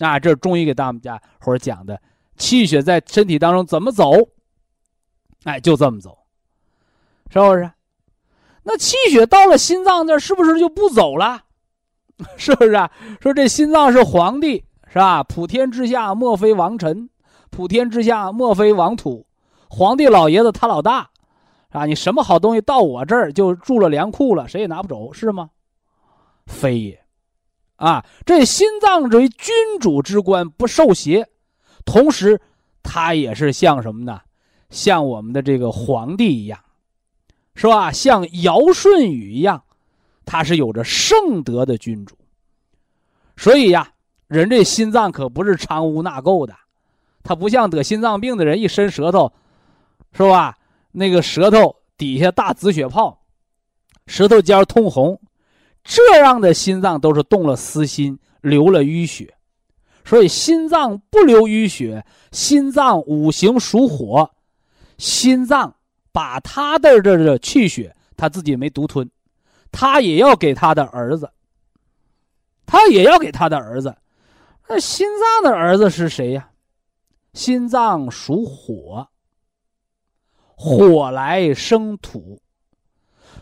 [0.00, 2.00] 啊，这是中医给大家伙讲的，
[2.36, 4.12] 气血在身体当中怎么走？
[5.44, 6.18] 哎，就这么走，
[7.30, 7.70] 是不是？
[8.62, 11.42] 那气血到了心脏那儿，是不是就不走了？
[12.36, 12.90] 是不是啊？
[13.20, 15.22] 说这心脏是皇帝，是吧？
[15.22, 17.08] 普天之下，莫非王臣。
[17.48, 19.26] 普天之下，莫非王土，
[19.68, 21.10] 皇帝老爷子他老大，
[21.70, 25.50] 啊，你什么好东西到我这儿就住了粮库了，谁也拿不走，是吗？
[26.46, 26.99] 非也，
[27.80, 31.26] 啊，这心脏作为君主之官，不受邪，
[31.86, 32.38] 同时，
[32.82, 34.20] 他也是像什么呢？
[34.68, 36.60] 像我们的这个皇帝一样，
[37.54, 37.90] 是吧？
[37.90, 39.64] 像尧舜禹一样，
[40.26, 42.14] 他是有着圣德的君主。
[43.34, 43.94] 所以呀，
[44.28, 46.54] 人这心脏可不是藏污纳垢的。
[47.22, 49.32] 他不像得心脏病的人一伸舌头，
[50.12, 50.58] 是吧？
[50.92, 53.22] 那个舌头底下大紫血泡，
[54.06, 55.18] 舌头尖通红，
[55.82, 59.34] 这样的心脏都是动了私心，流了淤血。
[60.04, 64.30] 所以心脏不流淤血，心脏五行属火，
[64.98, 65.76] 心脏
[66.10, 69.08] 把他的这个气血他自己没独吞，
[69.70, 71.30] 他也要给他的儿子，
[72.66, 73.96] 他也要给他的儿子。
[74.68, 76.50] 那心脏的儿子是谁呀？
[77.32, 79.06] 心脏属火，
[80.56, 82.40] 火来生土，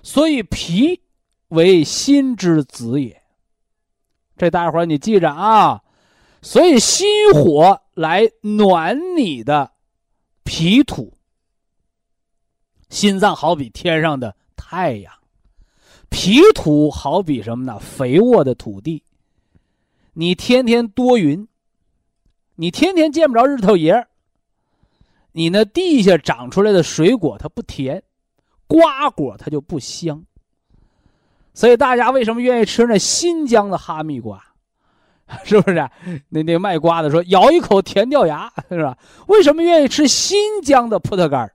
[0.03, 1.01] 所以脾
[1.49, 3.23] 为心之子也。
[4.37, 5.83] 这大伙儿你记着啊。
[6.41, 9.73] 所以心火来暖你的
[10.45, 11.13] 脾土，
[12.89, 15.13] 心脏好比天上的太阳，
[16.09, 17.77] 脾土好比什么呢？
[17.81, 19.03] 肥沃的土地。
[20.13, 21.49] 你天天多云，
[22.55, 24.07] 你天天见不着日头爷，
[25.33, 28.01] 你那地下长出来的水果它不甜，
[28.69, 30.25] 瓜果它就不香。
[31.59, 34.41] 所以大家为什么愿意吃那新疆的哈密瓜？
[35.43, 35.91] 是不是？
[36.29, 38.97] 那那卖瓜的说咬一口甜掉牙，是吧？
[39.27, 41.53] 为什么愿意吃新疆的葡萄干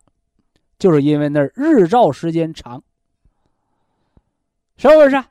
[0.78, 2.84] 就是因为那日照时间长，
[4.76, 5.24] 是不是？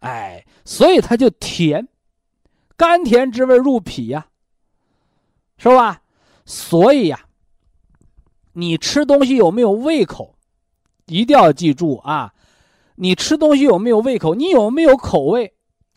[0.00, 1.86] 哎，所以它就甜，
[2.74, 4.28] 甘甜之味入脾呀，
[5.58, 6.00] 是吧？
[6.46, 7.20] 所以呀，
[8.54, 10.38] 你吃东西有没有胃口？
[11.04, 12.32] 一定要记住啊！
[12.96, 14.34] 你吃东西有没有胃口？
[14.34, 15.54] 你有没有口味？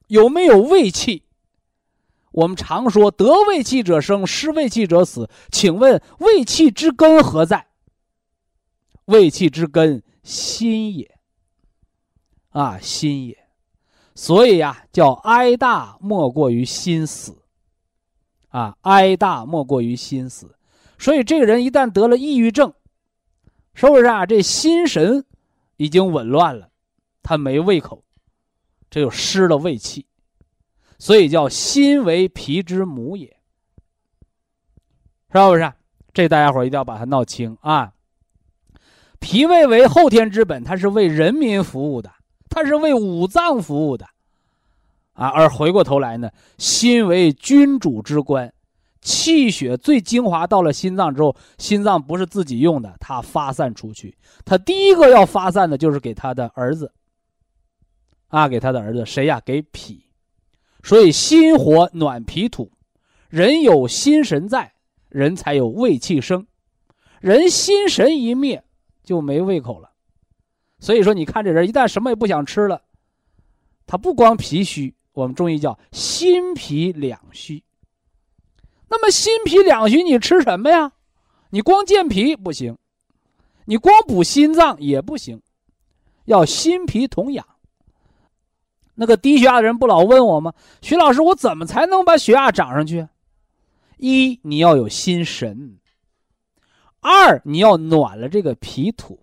[0.07, 1.23] 有没有胃气？
[2.31, 5.29] 我们常说得胃气者生，失胃气者死。
[5.51, 7.67] 请问胃气之根何在？
[9.05, 11.17] 胃气之根心也。
[12.49, 13.37] 啊，心也。
[14.13, 17.37] 所以呀，叫哀大莫过于心死。
[18.49, 20.55] 啊，哀大莫过于心死。
[20.97, 22.73] 所以这个人一旦得了抑郁症，
[23.73, 24.25] 是不是啊？
[24.25, 25.25] 这心神
[25.77, 26.68] 已经紊乱了，
[27.29, 28.03] 他没胃口，
[28.89, 30.03] 这就失了胃气。
[30.97, 33.27] 所以叫心为脾之母也，
[35.31, 35.71] 是不是？
[36.11, 37.93] 这大家伙一定要把它闹清啊！
[39.19, 42.11] 脾胃为后天之本，它是为人民服务的，
[42.49, 44.07] 它是为五脏服务的，
[45.13, 45.27] 啊！
[45.27, 48.51] 而回过头来呢，心为君主之官，
[49.01, 56.91] 气血最精华到了心脏之后，心脏不是自己用的，它发散出去，它第一个要发散的就是给他的儿子，
[58.29, 59.41] 啊，给他的儿子谁呀？
[59.45, 60.03] 给脾。
[60.81, 62.71] 所以心火暖脾土，
[63.27, 64.71] 人有心神在，
[65.09, 66.47] 人才有胃气生。
[67.19, 68.63] 人心神一灭，
[69.03, 69.91] 就没胃口了。
[70.79, 72.81] 所以说，你看这人一旦什么也不想吃了，
[73.85, 77.61] 他不光脾虚，我们中医叫心脾两虚。
[78.87, 80.93] 那么心脾两虚，你吃什么呀？
[81.49, 82.77] 你光健脾不行，
[83.65, 85.41] 你光补心脏也不行，
[86.23, 87.45] 要心脾同养。
[88.99, 90.53] 那个低血压的人不老问我吗？
[90.81, 93.07] 徐老师，我怎么才能把血压涨上去？
[93.95, 95.79] 一，你要有心神；
[96.99, 99.17] 二，你要暖了这个脾土。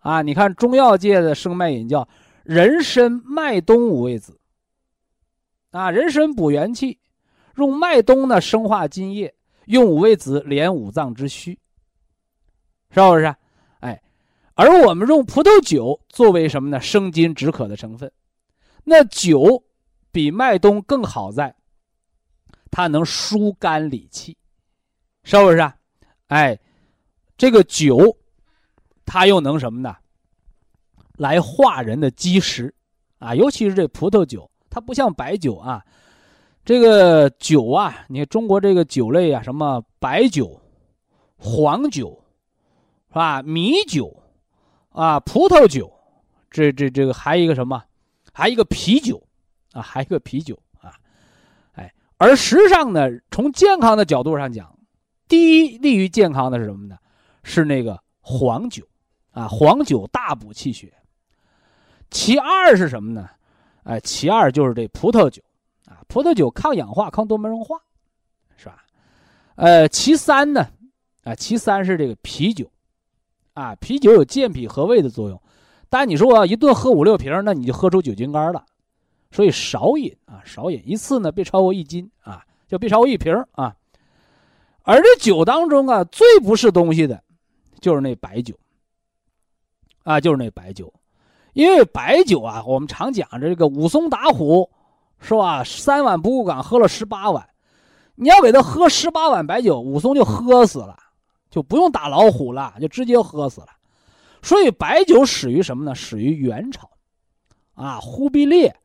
[0.00, 2.06] 啊，你看中药界的生脉饮叫
[2.42, 4.38] 人参麦冬五味子。
[5.70, 6.98] 啊，人参补元气，
[7.56, 11.58] 用麦冬呢生化津液，用五味子连五脏之虚。
[12.90, 13.34] 是不是？
[13.80, 13.98] 哎，
[14.52, 16.78] 而我们用葡萄酒作为什么呢？
[16.78, 18.12] 生津止渴的成分。
[18.88, 19.62] 那酒
[20.10, 21.54] 比麦冬更好在，
[22.70, 24.36] 它能疏肝理气，
[25.22, 25.72] 是不是？
[26.28, 26.58] 哎，
[27.36, 28.16] 这个酒，
[29.04, 29.94] 它又能什么呢？
[31.16, 32.74] 来化人的积食，
[33.18, 35.84] 啊，尤其是这葡萄酒，它不像白酒啊。
[36.64, 40.60] 这个酒啊，你看中国这个酒类啊，什么白酒、
[41.36, 42.22] 黄酒，
[43.08, 43.42] 是吧？
[43.42, 44.14] 米酒，
[44.90, 45.90] 啊，葡萄酒，
[46.50, 47.82] 这这这个还有一个什么？
[48.38, 49.20] 还一个啤酒，
[49.72, 50.94] 啊，还一个啤酒啊，
[51.72, 54.78] 哎，而实际上呢，从健康的角度上讲，
[55.26, 56.96] 第一利于健康的是什么呢？
[57.42, 58.86] 是那个黄酒，
[59.32, 60.94] 啊，黄酒大补气血。
[62.10, 63.28] 其二是什么呢？
[63.82, 65.42] 哎，其二就是这葡萄酒，
[65.86, 67.76] 啊，葡萄酒抗氧化、抗多酶融化，
[68.56, 68.84] 是吧？
[69.56, 70.64] 呃，其三呢，
[71.24, 72.70] 啊，其三是这个啤酒，
[73.54, 75.42] 啊，啤酒有健脾和胃的作用。
[75.90, 78.64] 但你说我一顿喝五六瓶，那你就喝出酒精肝了，
[79.30, 83.74] 所以少饮啊，少饮一次呢，别超过一斤啊，就别超过一瓶啊。
[84.82, 87.22] 而这酒当中啊，最不是东西的，
[87.80, 88.54] 就是那白酒
[90.02, 90.92] 啊，就是那白酒，
[91.52, 94.68] 因为白酒啊，我们常讲这个武松打虎，
[95.20, 95.64] 是吧？
[95.64, 97.48] 三碗不过岗，喝了十八碗，
[98.14, 100.96] 你要给他喝十八碗白酒，武松就喝死了，
[101.50, 103.68] 就不用打老虎了，就直接喝死了。
[104.42, 105.94] 所以白酒始于什么呢？
[105.94, 106.90] 始于元朝，
[107.74, 108.76] 啊，忽必烈，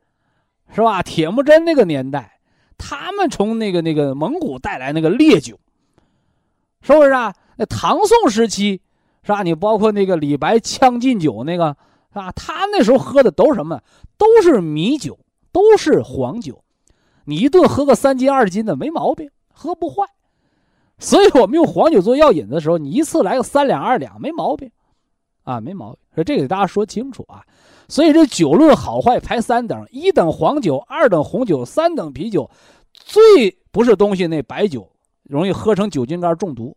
[0.74, 1.02] 是吧？
[1.02, 2.40] 铁木真那个年代，
[2.76, 5.58] 他们从那个那个蒙古带来那个烈酒，
[6.82, 7.34] 是不是啊？
[7.56, 8.80] 那唐宋时期，
[9.22, 9.42] 是吧？
[9.42, 11.76] 你包括那个李白《将进酒》那个，
[12.12, 12.32] 是吧？
[12.32, 13.80] 他那时候喝的都是什么？
[14.18, 15.18] 都是米酒，
[15.52, 16.64] 都是黄酒。
[17.26, 20.04] 你一顿喝个三斤二斤的没毛病，喝不坏。
[20.98, 24.70] 所以我们用黄酒做药引子的时候，你一次来个三两二两没毛病，
[25.44, 25.98] 啊，没毛病。
[26.14, 27.42] 所以这个给大家说清楚啊。
[27.88, 32.50] 所以这酒论好坏排三等：一等黄酒，二等红酒，三等啤酒。
[32.92, 34.90] 最不是东西那白酒
[35.22, 36.76] 容易喝成酒精肝中毒。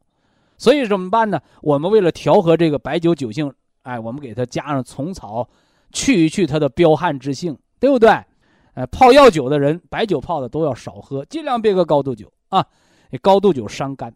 [0.57, 1.39] 所以怎么办呢？
[1.61, 3.51] 我们为了调和这个白酒酒性，
[3.83, 5.47] 哎，我们给它加上虫草，
[5.91, 8.09] 去一去它的彪悍之性，对不对？
[8.73, 12.65] 哎，泡药酒的人，白酒泡的都要少喝，尽量别喝高度酒啊！
[13.21, 14.13] 高度酒伤肝。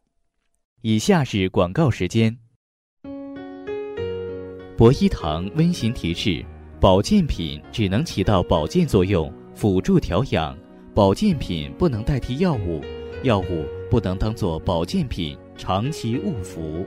[0.81, 2.37] 以下是广告时间。
[4.81, 6.43] 博一堂温馨提示：
[6.79, 10.57] 保健品只能起到保健作用，辅助调养；
[10.95, 12.81] 保健品不能代替药物，
[13.21, 16.83] 药物不能当做保健品长期误服。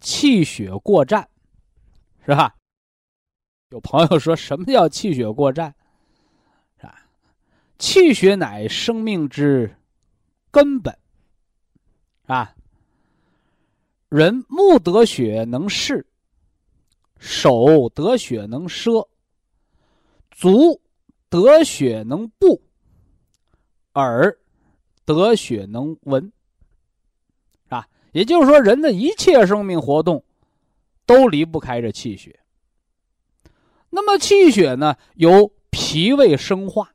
[0.00, 1.28] 气血过站，
[2.24, 2.56] 是吧？
[3.68, 5.74] 有朋友说什么叫气血过战？
[6.80, 6.94] 啊，
[7.78, 9.76] 气血乃生命之
[10.50, 10.96] 根本。
[12.24, 12.54] 啊，
[14.08, 16.06] 人目得血能视，
[17.18, 19.06] 手得血能摄，
[20.30, 20.80] 足
[21.28, 22.62] 得血能步，
[23.94, 24.38] 耳
[25.04, 26.32] 得血能闻。
[27.68, 30.24] 啊，也就是说，人的一切生命活动
[31.04, 32.40] 都离不开这气血。
[33.90, 36.94] 那么气血呢，由脾胃生化，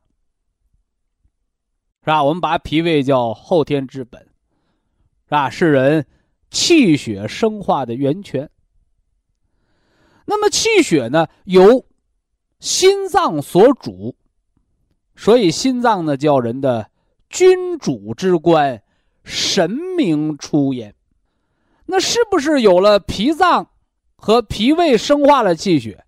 [2.01, 2.23] 是吧？
[2.23, 5.49] 我们把脾胃叫后天之本，是吧？
[5.49, 6.07] 是人
[6.53, 8.49] 气血生化的源泉。
[10.25, 11.85] 那么气血呢，由
[12.59, 14.15] 心脏所主，
[15.17, 16.89] 所以心脏呢叫人的
[17.29, 18.81] 君主之官，
[19.25, 20.95] 神明出焉。
[21.87, 23.71] 那是不是有了脾脏
[24.15, 26.05] 和脾胃生化了气血？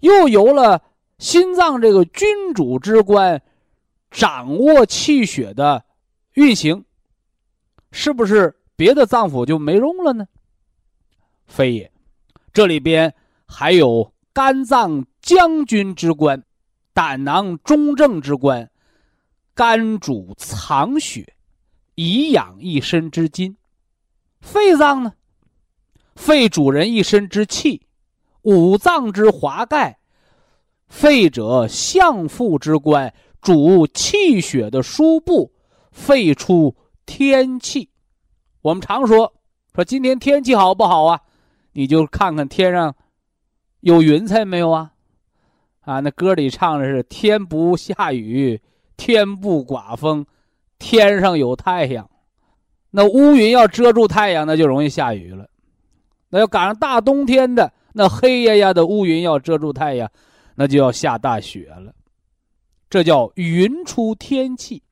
[0.00, 0.82] 又由了
[1.18, 3.40] 心脏这个君主之官，
[4.10, 5.84] 掌握气血的
[6.34, 6.84] 运行，
[7.92, 10.26] 是不是别的脏腑就没用了呢？
[11.44, 11.92] 非也，
[12.50, 13.14] 这里边
[13.44, 16.42] 还有肝脏将军之官，
[16.94, 18.70] 胆囊中正之官，
[19.52, 21.34] 肝主藏血，
[21.94, 23.52] 以养一身之筋；
[24.40, 25.12] 肺脏呢，
[26.16, 27.86] 肺主人一身之气。
[28.40, 29.98] 五脏之华盖，
[30.88, 33.12] 肺者相父之官，
[33.42, 35.52] 主气血的输布，
[35.92, 37.89] 肺出天气。
[38.62, 39.32] 我们常说
[39.74, 41.20] 说今天天气好不好啊？
[41.72, 42.94] 你就看看天上
[43.80, 44.92] 有云彩没有啊？
[45.80, 48.60] 啊，那歌里唱的是天不下雨，
[48.96, 50.26] 天不刮风，
[50.78, 52.08] 天上有太阳。
[52.90, 55.48] 那乌云要遮住太阳，那就容易下雨了。
[56.28, 57.72] 那要赶上大冬天的。
[57.92, 60.10] 那黑压压的乌云要遮住太阳，
[60.54, 61.92] 那就要下大雪了。
[62.88, 64.82] 这叫云出天气。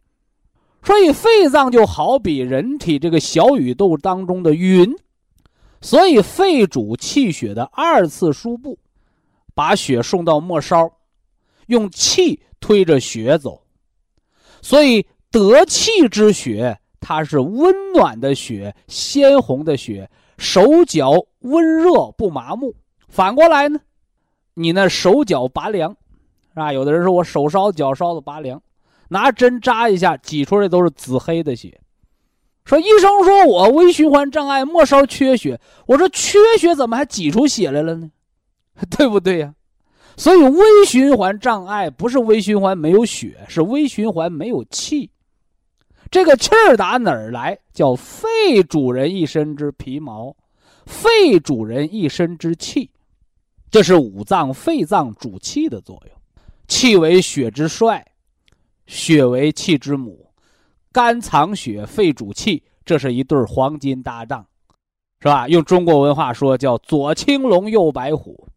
[0.82, 4.90] 所以肺脏就好比人体这个小宇宙当中的云，
[5.80, 8.78] 所以肺主气血的二次输布，
[9.54, 10.90] 把血送到末梢，
[11.66, 13.62] 用气推着血走。
[14.62, 22.74] 所以得气之血，它是温暖的血，鲜红的血，手脚温热不麻木。
[23.08, 23.78] 反过来呢，
[24.54, 25.90] 你那手脚拔凉，
[26.54, 26.72] 是吧？
[26.72, 28.60] 有的人说我手烧脚烧的拔凉，
[29.08, 31.80] 拿针扎一下，挤出来都是紫黑的血。
[32.64, 35.58] 说医生说我微循环障碍，末梢缺血。
[35.86, 38.10] 我说缺血怎么还挤出血来了呢？
[38.96, 39.54] 对不对呀？
[40.16, 45.10] 所以微循环障碍不是微循环没有血，是微循环没有气。
[46.10, 47.58] 这个气儿打哪儿来？
[47.72, 50.34] 叫肺主人一身之皮毛，
[50.86, 52.90] 肺主人一身之气。
[53.70, 56.14] 这是五脏、肺脏主气的作用，
[56.66, 58.06] 气为血之帅，
[58.88, 60.32] 血为气之母，
[60.90, 64.44] 肝藏血，肺主气，这是一对黄金搭档，
[65.20, 65.46] 是吧？
[65.46, 68.48] 用中国文化说叫左青龙，右白虎。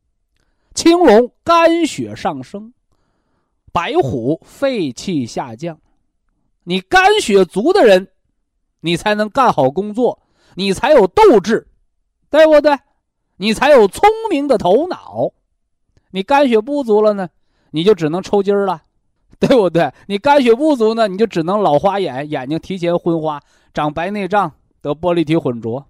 [0.74, 2.74] 青龙肝血上升，
[3.74, 5.78] 白虎肺气下降。
[6.64, 8.08] 你肝血足的人，
[8.80, 10.18] 你才能干好工作，
[10.56, 11.68] 你才有斗志，
[12.30, 12.80] 对不对？
[13.36, 15.34] 你才有聪明的头脑，
[16.12, 17.30] 你肝血不足了呢，
[17.72, 18.84] 你就只能抽筋儿了，
[19.40, 19.92] 对不对？
[20.08, 23.42] 你肝血不足呢，你就只能老花眼，眼睛提前昏花，
[23.74, 24.52] 长白内障，
[24.82, 25.86] 得玻璃体混浊。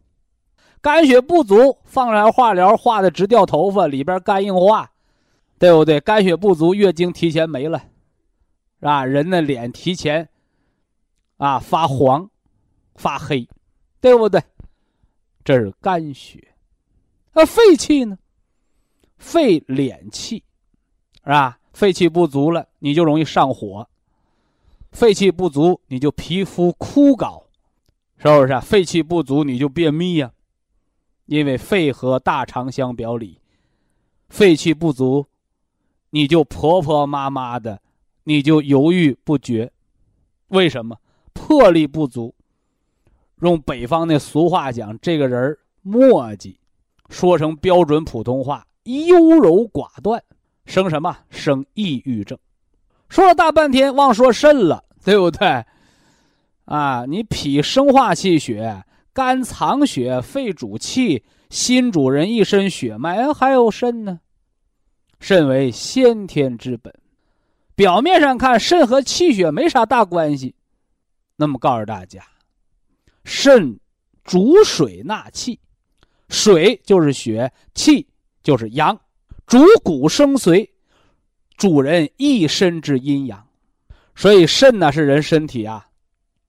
[0.82, 4.89] 肝血不足，放疗化疗，化的直掉头发，里边肝硬化，
[5.60, 6.00] 对不对？
[6.00, 7.78] 肝血不足，月经提前没了，
[8.80, 9.06] 是吧？
[9.06, 10.28] 人的脸提前
[11.38, 12.30] 啊发黄、
[12.96, 13.48] 发黑，
[14.00, 14.42] 对不对？
[15.44, 16.48] 这是肝血。
[17.34, 18.18] 那肺气呢？
[19.18, 20.44] 肺敛气，
[21.24, 21.60] 是吧？
[21.74, 23.88] 肺气不足了，你就容易上火；
[24.91, 27.43] 肺气不足，你就皮肤枯槁，
[28.17, 28.59] 是不是？
[28.59, 30.32] 肺气不足，你就便秘呀。
[31.26, 33.39] 因为肺和大肠相表里，
[34.28, 35.26] 肺气不足，
[36.09, 37.82] 你就婆婆妈妈的，
[38.26, 39.72] 你就犹豫不决。
[40.49, 40.97] 为什么？
[41.34, 42.36] 魄力不足。
[43.39, 46.57] 用北方那俗话讲，这个人磨叽，
[47.09, 50.22] 说成标准普通话，优柔寡断，
[50.66, 51.18] 生什么？
[51.30, 52.38] 生抑郁症。
[53.09, 55.66] 说了大半天，忘说肾了，对不对？
[56.66, 58.84] 啊，你脾生化气血。
[59.14, 64.22] 肝藏血，肺主气，心主人一身血脉，还有肾呢。
[65.20, 66.93] 肾为先天之本，
[67.76, 70.55] 表面上看肾和气血没啥大关系。
[71.36, 72.24] 那么告诉大家，
[73.26, 73.78] 肾
[74.24, 75.59] 主水纳气，
[76.30, 78.07] 水就是血，气
[78.41, 78.97] 就是阳，
[79.52, 80.70] 主骨生髓，
[81.58, 83.49] 主人一身之阴阳。
[84.16, 85.89] 所以肾呢是人身体啊。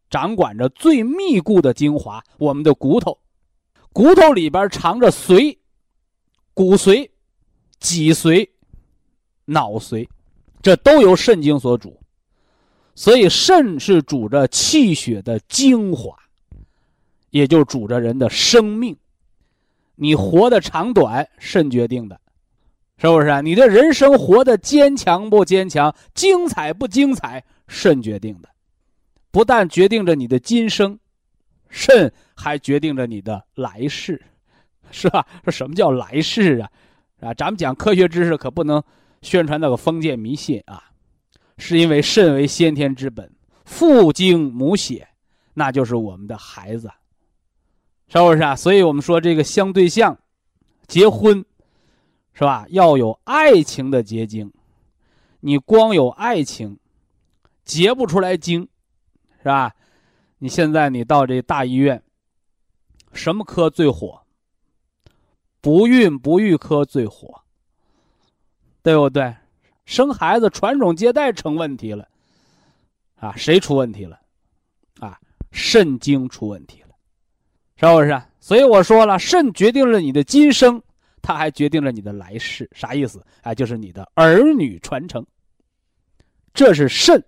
[0.09, 3.18] 掌管着最密固的精华，我们的骨头，
[3.92, 5.59] 骨头里边藏着髓、
[6.55, 7.11] 骨髓、
[7.80, 8.48] 脊髓、
[9.46, 10.09] 脑髓，
[10.62, 11.98] 这都由肾经所主。
[12.94, 16.16] 所以，肾是主着气血的精华，
[17.30, 18.96] 也就主着人的生命。
[19.96, 22.20] 你活的长短，肾决定的，
[22.99, 23.40] 是不是啊？
[23.40, 28.49] 你的人生活的坚强不坚强，精彩不精彩，肾决定的。
[29.30, 30.99] 不但决定着你的今生，
[31.68, 34.22] 肾还决定着你的来世，
[34.90, 35.26] 是吧？
[35.45, 36.70] 说什么叫来世啊？
[37.20, 38.82] 啊，咱们讲科学知识可不能
[39.20, 40.84] 宣传那个封建迷信啊！
[41.59, 43.30] 是因为肾为先天之本，
[43.64, 45.07] 父精母血，
[45.55, 46.90] 那就是我们的孩子，
[48.09, 48.57] 是不是啊？
[48.57, 50.18] 所以我们说这个相对象，
[50.88, 51.45] 结婚，
[52.32, 52.66] 是吧？
[52.70, 54.52] 要有爱情的结晶，
[55.40, 56.78] 你光有爱情，
[57.64, 58.68] 结不出来晶。
[59.38, 59.74] 是吧？
[60.38, 62.00] 你现在你到这大医院，
[63.12, 64.22] 什么科最火？
[65.60, 67.42] 不孕不育科最火，
[68.82, 69.34] 对不对？
[69.84, 72.08] 生孩子传种接代成问题了，
[73.16, 74.20] 啊，谁出问题了？
[75.00, 75.18] 啊，
[75.50, 76.88] 肾经出问题了，
[77.76, 78.22] 是不是？
[78.38, 80.80] 所以我说了，肾决定了你的今生，
[81.22, 82.68] 它还决定了你的来世。
[82.74, 83.24] 啥意思？
[83.42, 85.24] 哎，就是你的儿女传承。
[86.52, 87.24] 这是肾。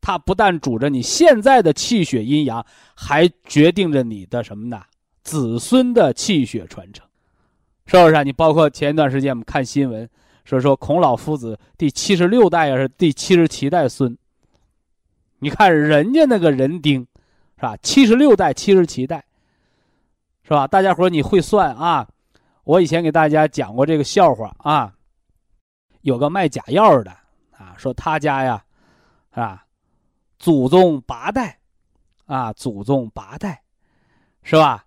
[0.00, 2.64] 它不但主着你现在的气血阴阳，
[2.94, 4.80] 还决定着你的什么呢？
[5.24, 7.04] 子孙的气血传承，
[7.86, 8.22] 是不是？
[8.22, 10.08] 你包括前一段时间我们看新闻，
[10.44, 14.16] 说说孔老夫子第七十六代还是第七十七代孙。
[15.40, 17.00] 你看人家那个人丁，
[17.56, 17.76] 是吧？
[17.78, 19.24] 七十六代、七十七代，
[20.44, 20.68] 是吧？
[20.68, 22.06] 大家伙你会算啊？
[22.66, 24.92] 我以前给大家讲过这个笑话啊，
[26.00, 27.12] 有个卖假药的
[27.52, 28.64] 啊，说他家呀，
[29.30, 29.64] 是吧？
[30.36, 31.56] 祖宗八代，
[32.24, 33.62] 啊，祖宗八代，
[34.42, 34.84] 是吧？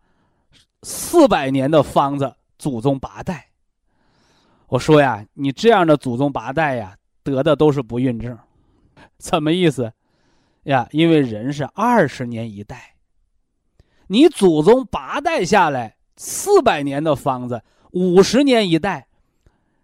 [0.84, 3.50] 四百年的方子，祖宗八代。
[4.68, 8.38] 我说呀，你这样的祖宗八代呀，得的都是不孕症，
[9.20, 9.90] 什么意思？
[10.64, 12.96] 呀，因为人是二十年一代，
[14.08, 19.08] 你祖宗八代下来，四百年的方子，五十年一代，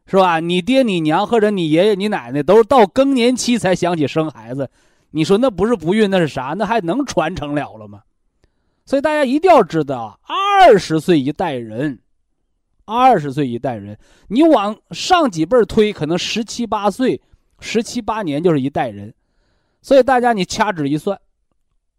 [0.05, 0.41] 是吧？
[0.41, 4.69] 你爹、你娘或者你爷爷、你奶奶都是到更年期才想起生孩子。
[5.11, 6.53] 你说那不是不孕，那是啥？
[6.57, 8.01] 那还能传承了了吗？
[8.85, 11.99] 所以大家一定要知道，二十岁一代人，
[12.83, 17.21] 二十岁一代人，你往上几辈推，可能十七八岁，
[17.61, 19.13] 十七八年就是一代人。
[19.81, 21.17] 所以大家你掐指一算，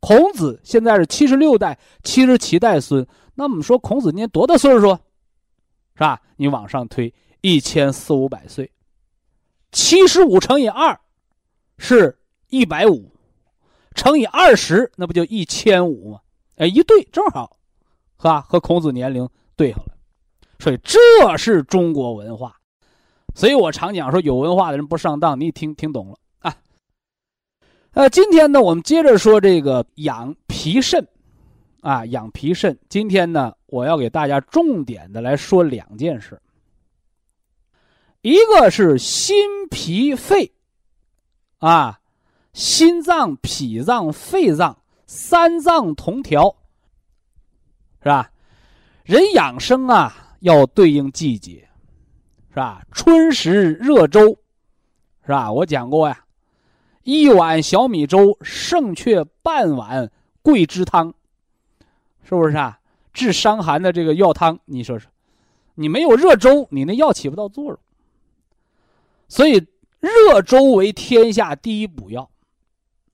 [0.00, 3.06] 孔子现在是七十六代、七十七代孙，
[3.36, 4.98] 那我们说孔子年多大岁数？
[5.94, 6.20] 是吧？
[6.36, 8.72] 你往上推一千四五百岁，
[9.70, 10.98] 七十五乘以二，
[11.78, 12.18] 是。
[12.48, 13.12] 一百五
[13.92, 16.20] 乘以二十，那不就一千五吗？
[16.58, 17.56] 哎，一对正好，
[18.18, 18.40] 是吧？
[18.42, 19.96] 和孔子年龄对上了，
[20.60, 22.56] 所以这是中国文化。
[23.34, 26.56] 所以我常讲说，有文化的人不上当，你听听懂了啊？
[27.94, 31.04] 呃，今天呢，我们接着说这个养脾肾
[31.86, 32.76] 啊，养脾肾。
[32.88, 36.42] 今天呢，我要给大家重点的来说两件事，
[38.22, 39.36] 一个是心
[39.70, 40.52] 脾肺
[41.58, 42.00] 啊。
[42.52, 44.76] 心脏、脾脏、肺脏
[45.06, 46.56] 三脏同调，
[48.02, 48.32] 是吧？
[49.04, 51.68] 人养生啊，要对应季节，
[52.48, 52.82] 是吧？
[52.90, 54.36] 春时热粥，
[55.24, 55.52] 是吧？
[55.52, 56.24] 我讲过呀，
[57.04, 60.10] 一碗小米粥胜却半碗
[60.42, 61.14] 桂枝汤，
[62.28, 62.78] 是不是啊？
[63.12, 65.08] 治伤寒的这个药汤，你说说，
[65.76, 67.78] 你没有热粥，你那药起不到作用。
[69.28, 69.64] 所以，
[70.00, 72.28] 热粥为天下第一补药。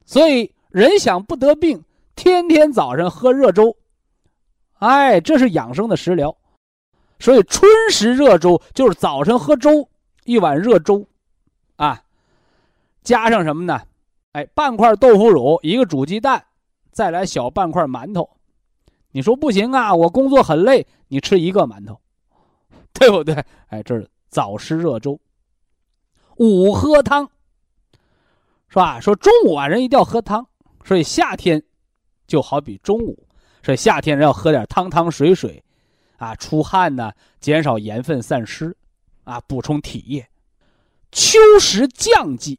[0.06, 1.84] 所以，人想不得病，
[2.16, 3.76] 天天早上喝热粥。
[4.78, 6.36] 哎，这是养生的食疗，
[7.18, 9.88] 所以春时热粥就是早晨喝粥，
[10.24, 11.06] 一碗热粥，
[11.76, 12.02] 啊，
[13.04, 13.80] 加上什么呢？
[14.32, 16.44] 哎，半块豆腐乳，一个煮鸡蛋，
[16.90, 18.28] 再来小半块馒头。
[19.12, 22.00] 你说不行啊，我工作很累，你吃一个馒头，
[22.92, 23.34] 对不对？
[23.68, 25.20] 哎，这是早吃热粥，
[26.36, 27.30] 午喝汤，
[28.68, 28.98] 是吧？
[28.98, 30.46] 说中午啊，人一定要喝汤，
[30.84, 31.62] 所以夏天
[32.26, 33.26] 就好比中午。
[33.62, 35.62] 所以夏天人要喝点汤汤水水，
[36.16, 38.76] 啊，出汗呢，减少盐分散失，
[39.22, 40.26] 啊，补充体液。
[41.12, 42.58] 秋时降季，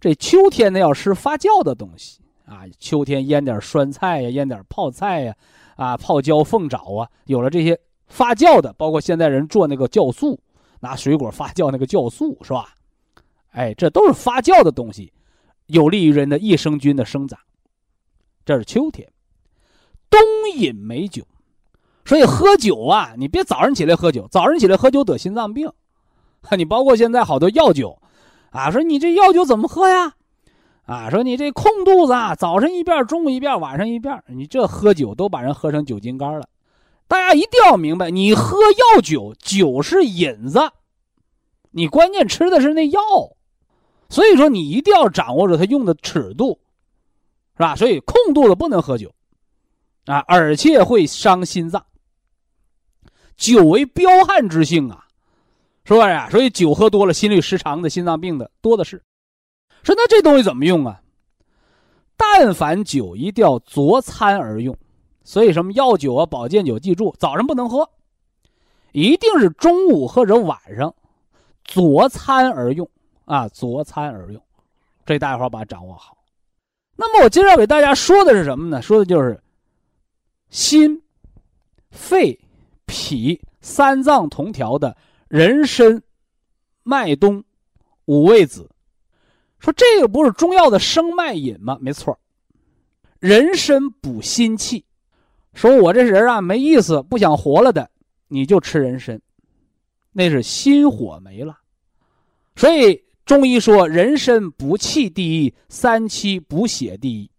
[0.00, 5.36] 这秋天呢要吃发酵的东西啊，秋天腌点酸菜呀，腌点泡菜呀，
[5.82, 7.76] 啊，泡椒凤爪啊，有了这些
[8.06, 10.38] 发酵的，包括现在人做那个酵素，
[10.78, 12.72] 拿水果发酵那个酵素是吧？
[13.50, 15.12] 哎，这都是发酵的东西，
[15.66, 17.36] 有利于人的益生菌的生长。
[18.44, 19.10] 这是秋天。
[20.08, 20.20] 冬
[20.54, 21.24] 饮美酒，
[22.04, 25.68] 所以喝酒啊，你别早上起来喝酒，早上起来喝酒得心脏病。
[26.56, 27.98] 你包括现在好多药酒，
[28.50, 30.14] 啊，说你这药酒怎么喝呀？
[30.84, 36.48] 啊，说你这空肚子啊，早上一遍，中午一遍，晚上一遍，你这喝酒都把人喝成酒精肝了。
[37.06, 40.60] 大家一定要明白，你喝药酒，酒是引子，
[41.70, 43.00] 你关键吃的是那药，
[44.08, 46.58] 所以说你一定要掌握着它用的尺度，
[47.56, 47.76] 是吧？
[47.76, 49.14] 所以空肚子不能喝酒。
[50.06, 51.86] 啊，而且会伤心脏。
[53.36, 55.04] 酒为彪悍之性啊，
[55.84, 56.28] 是不是啊？
[56.28, 59.00] 所以酒喝多了，心律失常的、心脏病的多的是。
[59.82, 61.00] 说那这东西怎么用啊？
[62.16, 64.76] 但凡酒一定要佐餐而用，
[65.24, 67.88] 所以什么药酒啊、保健酒，记住早上不能喝，
[68.92, 70.94] 一定是中午或者晚上
[71.64, 72.88] 佐餐而用
[73.24, 74.42] 啊，佐餐而用。
[75.04, 76.16] 这大家伙把它掌握好。
[76.96, 78.80] 那么我今儿要给大家说的是什么呢？
[78.82, 79.40] 说的就是。
[80.50, 81.02] 心、
[81.90, 82.38] 肺、
[82.84, 84.94] 脾三脏同调的
[85.28, 86.02] 人参、
[86.82, 87.42] 麦冬、
[88.04, 88.68] 五味子，
[89.62, 91.78] 说这个不是中药的生脉饮吗？
[91.80, 92.18] 没错，
[93.20, 94.84] 人参补心气。
[95.54, 97.88] 说我这人啊没意思，不想活了的，
[98.26, 99.20] 你就吃人参，
[100.10, 101.60] 那是心火没了。
[102.56, 107.30] 所以中医说人参补气第一，三七补血第一。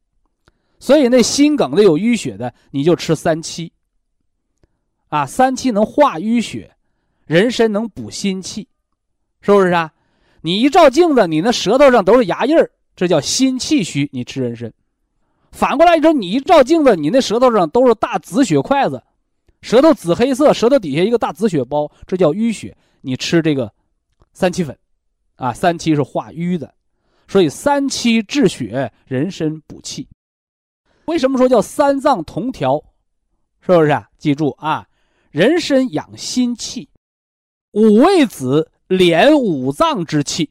[0.80, 3.72] 所以那心梗的有淤血的，你就吃三七。
[5.10, 6.76] 啊，三七能化淤血，
[7.26, 8.68] 人参能补心气，
[9.42, 9.93] 是不是啊？
[10.44, 14.72] 你一照镜子，你那舌头上都是牙印儿，这叫心气虚，你吃人参。
[15.54, 19.02] 反过来说，你一照镜子，你那舌头上都是大紫血块子，
[19.62, 23.72] 舌头紫黑色，舌头底下一个大紫血包，这叫淤血，你吃这个
[24.34, 24.78] 三七粉，
[25.38, 26.74] 啊，三七是化瘀的，
[27.28, 30.10] 所以三七治血，人参补气。
[31.06, 32.84] 为什么说叫三脏同调？
[33.62, 34.10] 是不是啊？
[34.18, 34.86] 记住啊，
[35.32, 36.90] 人参养心气，
[37.72, 40.50] 五味子敛五脏之气。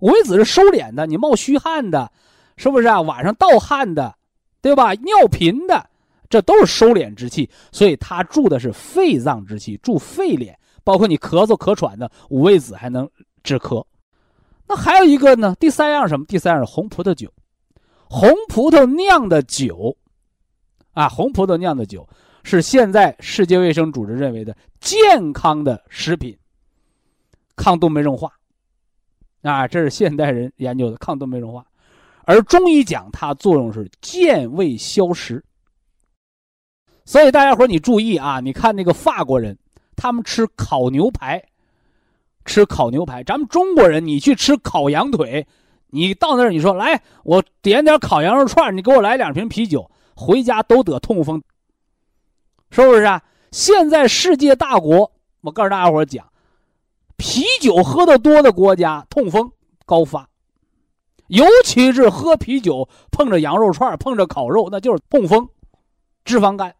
[0.00, 2.12] 五味子是收敛的，你冒虚汗的，
[2.56, 3.00] 是不是啊？
[3.00, 4.14] 晚上盗汗的，
[4.60, 4.92] 对吧？
[4.94, 5.88] 尿频的，
[6.28, 7.48] 这都是收敛之气。
[7.72, 10.54] 所以它助的是肺脏之气，助肺敛。
[10.84, 13.10] 包括你咳嗽咳喘的，五味子还能
[13.42, 13.84] 止咳。
[14.68, 15.56] 那还有一个呢？
[15.58, 16.26] 第三样什么？
[16.26, 17.32] 第三样是红葡萄酒。
[18.08, 19.96] 红葡萄酿的酒，
[20.92, 22.08] 啊，红葡萄酿的酒
[22.44, 26.36] 是现在世界卫生组织认为的健康的食品，
[27.56, 28.30] 抗动脉硬化，
[29.42, 31.64] 啊，这是现代人研究的抗动脉硬化，
[32.24, 35.42] 而中医讲它作用是健胃消食。
[37.04, 39.58] 所以大家伙你注意啊，你看那个法国人，
[39.96, 41.42] 他们吃烤牛排，
[42.44, 45.46] 吃烤牛排，咱们中国人你去吃烤羊腿。
[45.90, 51.40] 你到那儿，你说来，我点点烤羊肉串，你给我来两瓶啤酒，回家都得痛风，
[52.70, 53.22] 是不是啊？
[53.52, 55.10] 现在世界大国，
[55.42, 56.28] 我告诉大家伙讲，
[57.16, 59.50] 啤酒喝的多的国家痛风
[59.84, 60.28] 高发，
[61.28, 65.48] 尤其是喝啤酒碰着羊肉串、碰着烤肉，那就是痛风、
[66.24, 66.74] 脂肪肝。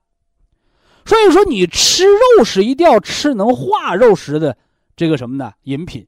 [1.05, 4.57] 所以说，你吃肉食一定要吃能化肉食的
[4.97, 5.53] 这个什么呢？
[5.63, 6.07] 饮品，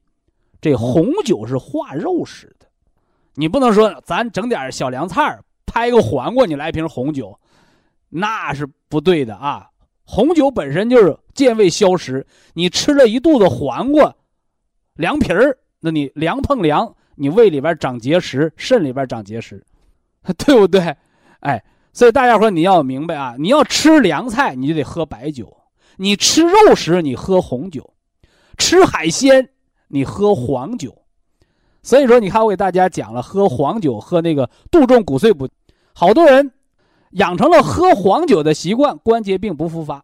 [0.59, 2.67] 这红酒是化肉食的。
[3.35, 7.39] 你不能说咱整点小凉菜，拍个黄瓜，你来瓶红酒，
[8.09, 9.69] 那是不对的啊。
[10.03, 14.13] 红酒本身就是健胃消食，你吃了一肚子黄瓜、
[14.99, 19.63] 凉皮儿，那你凉碰凉，你胃里边长结石，肾里边长结石，
[20.37, 20.93] 对不对？
[21.39, 25.45] 哎，所以大家伙你要明白啊，你要吃凉菜，你就得喝白酒；
[25.95, 27.81] 你吃肉食，你喝红酒；
[28.57, 29.47] 吃海鲜，
[29.87, 30.93] 你喝黄酒。
[31.81, 35.47] 所以说，你看我给大家讲了，喝黄酒，喝那个杜仲骨碎补，
[35.93, 36.51] 好多人。
[37.13, 40.03] 养成了喝黄酒的习惯，关节病不复发。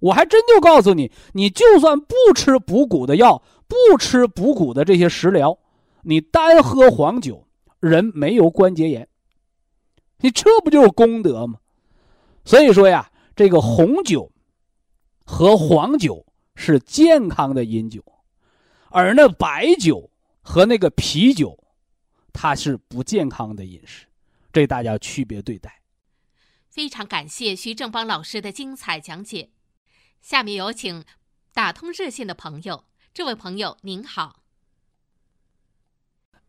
[0.00, 5.56] 我还真就告诉你，你就算不吃补骨的药，不吃补骨的这些食疗，
[6.02, 7.46] 你单喝黄酒，
[7.78, 9.08] 人没有关节炎。
[10.18, 11.60] 你这不就是功德吗？
[12.44, 14.32] 所以说呀，这个红酒
[15.24, 18.02] 和黄酒是健康的饮酒，
[18.88, 20.10] 而那白酒
[20.42, 21.56] 和那个啤酒，
[22.32, 24.06] 它是不健康的饮食，
[24.52, 25.80] 这大家区别对待。
[26.68, 29.50] 非常感谢徐正邦老师的精彩讲解。
[30.20, 31.04] 下面有请
[31.54, 34.36] 打通热线的朋友，这位朋友您好。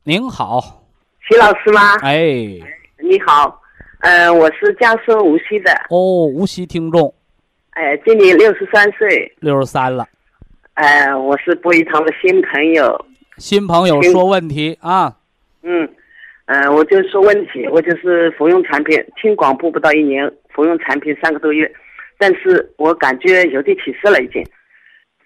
[0.04, 0.86] 您好，
[1.20, 1.98] 徐老师吗？
[2.04, 2.24] 哎，
[3.00, 3.60] 你好，
[4.02, 5.72] 呃，我是江苏无锡的。
[5.90, 7.12] 哦，无锡听众。
[7.72, 9.36] 哎，今年六十三岁。
[9.40, 10.08] 六十三了。
[10.76, 13.06] 哎，我是博一堂的新朋友。
[13.38, 15.18] 新朋友说问题啊。
[15.64, 15.92] 嗯。
[16.46, 21.72] 呃，我就说问题，我就是服用产品，听广播不到一年，服用产品三个多月，
[22.20, 24.46] 但是我感觉有点起色了，已经，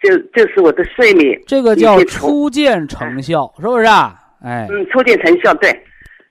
[0.01, 4.15] 就就是我的睡眠，这个叫初见成效，是不是啊？
[4.43, 5.71] 哎，嗯，初见成效，对，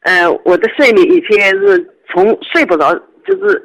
[0.02, 1.78] 呃，我的睡眠以前是
[2.12, 2.94] 从睡不着，
[3.26, 3.62] 就是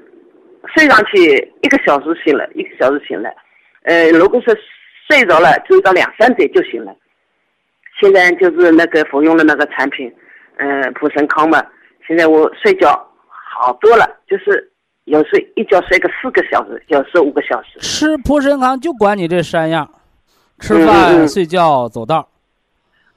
[0.74, 3.30] 睡上去一个小时醒了，一个小时醒了，
[3.84, 4.56] 呃，如果说
[5.10, 6.96] 睡着了，就到两三点就醒了，
[8.00, 10.12] 现在就是那个服用了那个产品。
[10.62, 11.66] 嗯，普神康嘛，
[12.06, 12.90] 现在我睡觉
[13.30, 14.69] 好多了，就是
[15.10, 17.80] 有时一觉睡个四个小时，有时五个小时。
[17.80, 19.90] 吃普参康就管你这三样，
[20.60, 22.30] 吃饭、睡觉、走道。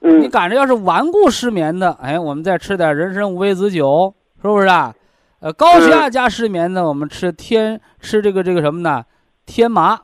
[0.01, 0.21] 嗯。
[0.21, 4.93] 你赶着要是顽固失眠的，哎，我们再吃点人参五味子酒，是不是啊？
[5.39, 9.05] 呃，高血压加失眠的，我们吃天吃这个这个什么呢？
[9.45, 9.99] 天麻，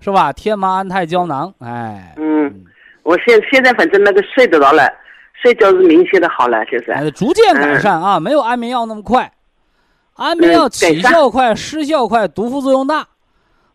[0.00, 0.32] 是吧？
[0.32, 2.14] 天麻安泰胶囊，哎。
[2.16, 2.64] 嗯，
[3.02, 4.82] 我现现在反正那个睡得着了。
[5.42, 9.32] 睡觉是明显的好了，就是，逐渐改善啊，没有安眠药那么快，
[10.20, 13.08] 安眠药起效快，失效快，毒副作用大，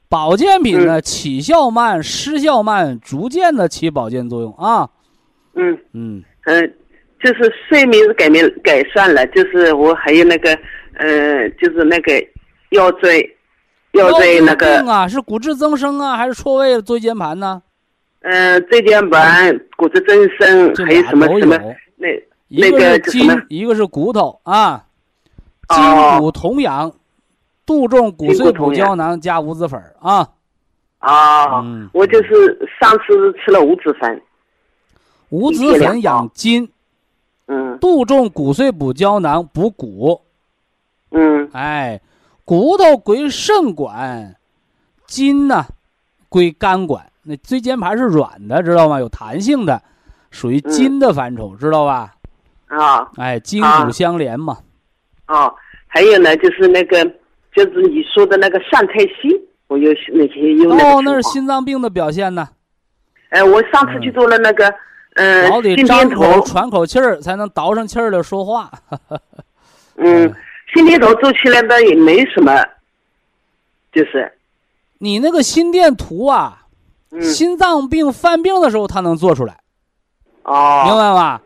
[0.07, 4.87] 保健品呢起效慢，失效慢，逐渐的起保健作用啊。
[5.55, 6.73] 嗯嗯嗯，
[7.19, 10.55] 就是睡眠是改变改善了，就是我还有那个，
[10.93, 12.13] 呃，就是那个
[12.69, 13.27] 腰椎，
[13.93, 17.63] 腰椎那个啊，是骨质增生啊，还是错位椎间盘呢？
[18.21, 21.57] 嗯，椎间盘、骨质增生，还有什么什么？
[21.97, 22.07] 那
[22.47, 24.84] 那个筋，一个是骨头啊，
[25.69, 26.91] 筋骨同养，
[27.65, 30.29] 杜仲骨碎补胶囊加五子粉啊。
[30.99, 31.63] 啊，
[31.93, 34.21] 我就是上次吃了五子粉。
[35.29, 36.69] 五子粉养筋，
[37.47, 40.21] 嗯，杜仲骨碎补胶囊补骨，
[41.11, 41.99] 嗯，哎，
[42.43, 44.35] 骨头归肾管，
[45.07, 45.65] 筋呢
[46.29, 47.11] 归肝管。
[47.23, 48.99] 那椎间盘是软的，知道吗？
[48.99, 49.81] 有弹性的，
[50.29, 52.15] 属于筋的范畴，知道吧？
[52.67, 54.59] 啊，哎，筋骨相连嘛。
[55.27, 55.53] 哦，
[55.87, 57.03] 还有呢，就是那个，
[57.55, 59.35] 就是你说的那个上太息，
[59.67, 62.47] 我有那些有那哦，那是心脏病的表现呢。
[63.29, 64.73] 哎，我上次去做了那个，
[65.15, 68.71] 嗯，心电图，喘口气儿才能倒上气儿的说话。
[69.97, 70.33] 嗯，
[70.73, 72.53] 心电图做起来的也没什么，
[73.91, 74.31] 就是。
[74.99, 76.61] 你那个心电图啊。
[77.21, 79.57] 心脏病犯病的时候，他能做出来，
[80.43, 81.39] 哦，明白吗？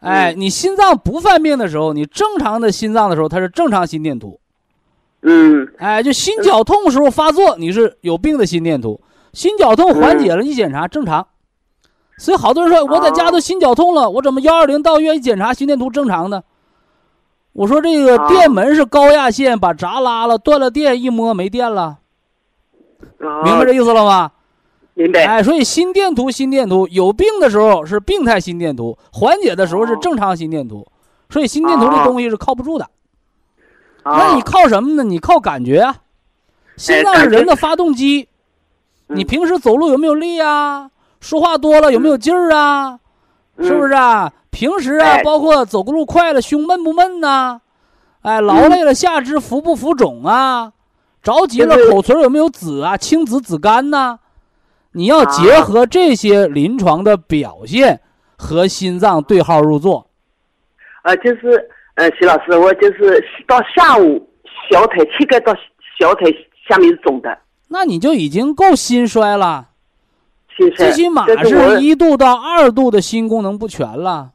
[0.00, 4.38] 哎，你心脏不犯病的时候，你正常的心脏的时候，它是正常心电图。
[5.22, 9.00] 嗯，哎，就心绞痛时候发作，你是有病的心电图。
[9.32, 11.26] 心绞痛缓解了，一检查正常。
[12.16, 16.42] 所以好多人说我在家都心绞痛了，我怎么幺二零到医院一检查心电图正常呢？
[17.52, 21.98] 我说这个电门是高压线，把闸拉了，断了电，一摸没电了。
[23.18, 24.30] 明白这意思了吗？
[24.98, 25.24] 明白。
[25.24, 30.84] 哎，所以心电图，心电图有病的时候是病态心电图，缓解的时候是正常心电图，
[31.30, 32.90] 所以心电图这东西是靠不住的。
[34.04, 35.04] 那你靠什么呢？
[35.04, 35.98] 你靠感觉啊。
[36.76, 38.28] 心脏是人的发动机，
[39.06, 40.90] 你平时走路有没有力啊？
[41.20, 42.98] 说话多了有没有劲儿啊？
[43.60, 44.32] 是不是啊？
[44.50, 47.60] 平时啊，包括走个路快了，胸闷不闷呐？
[48.22, 50.72] 哎，劳累了下肢浮不浮肿啊？
[51.22, 52.96] 着急了口唇有没有紫啊？
[52.96, 54.18] 青紫紫干呐？
[54.92, 58.00] 你要结合这些临床的表现
[58.36, 60.08] 和心脏对号入座。
[61.02, 64.28] 呃，就是呃，徐老师，我就是到下午
[64.70, 65.54] 小腿膝盖到
[65.98, 66.34] 小腿
[66.68, 69.68] 下面是肿的，那你就已经够心衰了，
[70.56, 70.90] 心衰。
[70.90, 74.32] 最起码但是一度到二度的心功能不全了。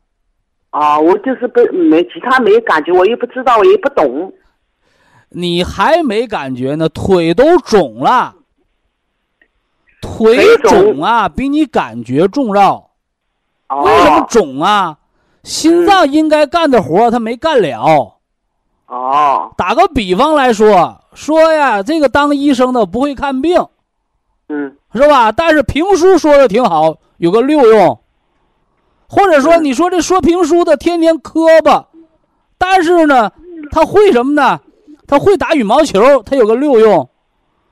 [0.71, 4.33] 啊，我就是不没其他没感觉，我又不知道，我也不懂。
[5.29, 8.35] 你还没感觉呢，腿都肿了，
[10.03, 12.89] 腿腿肿肿啊，比你感觉重要。
[13.69, 14.97] 哦、为什么肿啊？
[15.43, 18.13] 心脏应该干的活儿它没干了。
[18.87, 23.65] 哦，打个比方来说，说呀，这个当医生的不会看病，
[24.49, 25.31] 嗯是吧？
[25.31, 27.99] 但是评书说的挺好，有个六用。
[29.07, 31.87] 或者说，嗯你说这说评书的天天磕巴，
[32.57, 33.31] 但是呢，
[33.71, 34.59] 他会什么呢？
[35.07, 37.09] 他会打羽毛球，他有个六用。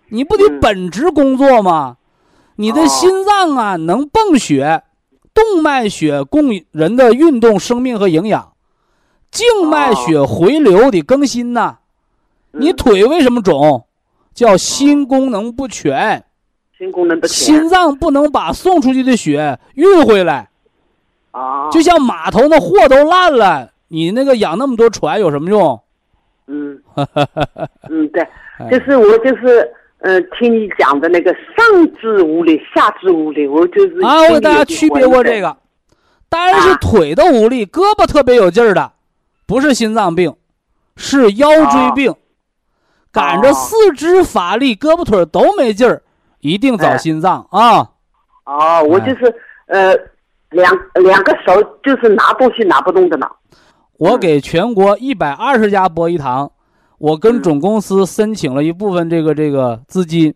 [0.09, 1.97] 你不得嗯本职工作吗？
[2.61, 2.87] 你的哦。
[2.87, 4.83] 心脏啊，能泵血，
[5.33, 8.53] 动脉血供人的运动、生命和营养，
[9.31, 11.79] 静脉血回流得更新呐。
[12.51, 12.75] 你嗯。
[12.75, 13.85] 腿为什么肿？
[14.33, 16.23] 叫心功能不全，
[16.77, 17.35] 心功能不全。
[17.35, 20.49] 心脏不能把送出去的血运回来。
[21.31, 25.81] 啊，就像码头那货都烂了，你那个养那么多船有什么用？
[26.47, 26.81] 嗯。
[27.89, 28.21] 嗯对，
[28.59, 28.69] 哎。
[28.69, 29.69] 就是我就是
[30.01, 35.57] 呃听你讲的那个上肢无力，下肢无力，我就是啊，我给大家区别过这个，
[36.29, 38.91] 当然是啊腿的无力，胳膊特别有劲儿的，
[39.45, 40.35] 不是心脏病，
[40.95, 42.13] 是腰椎病。
[43.13, 46.01] 赶着哦四肢乏力，胳膊腿儿都没劲儿，
[46.39, 47.89] 一定找哎心脏啊！
[48.45, 49.35] 哦，我哎就是
[49.67, 49.93] 呃
[50.51, 53.29] 两两个手就是拿东西拿不动的呢。
[53.97, 56.49] 我给全国一百二十家博医堂，
[57.01, 60.35] 我跟嗯总公司申请了一部分这个这个资金，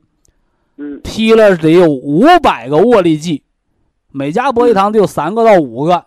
[0.77, 3.43] 嗯批了得有五百个握力计，
[4.11, 6.05] 每家博医堂得有三个到五个，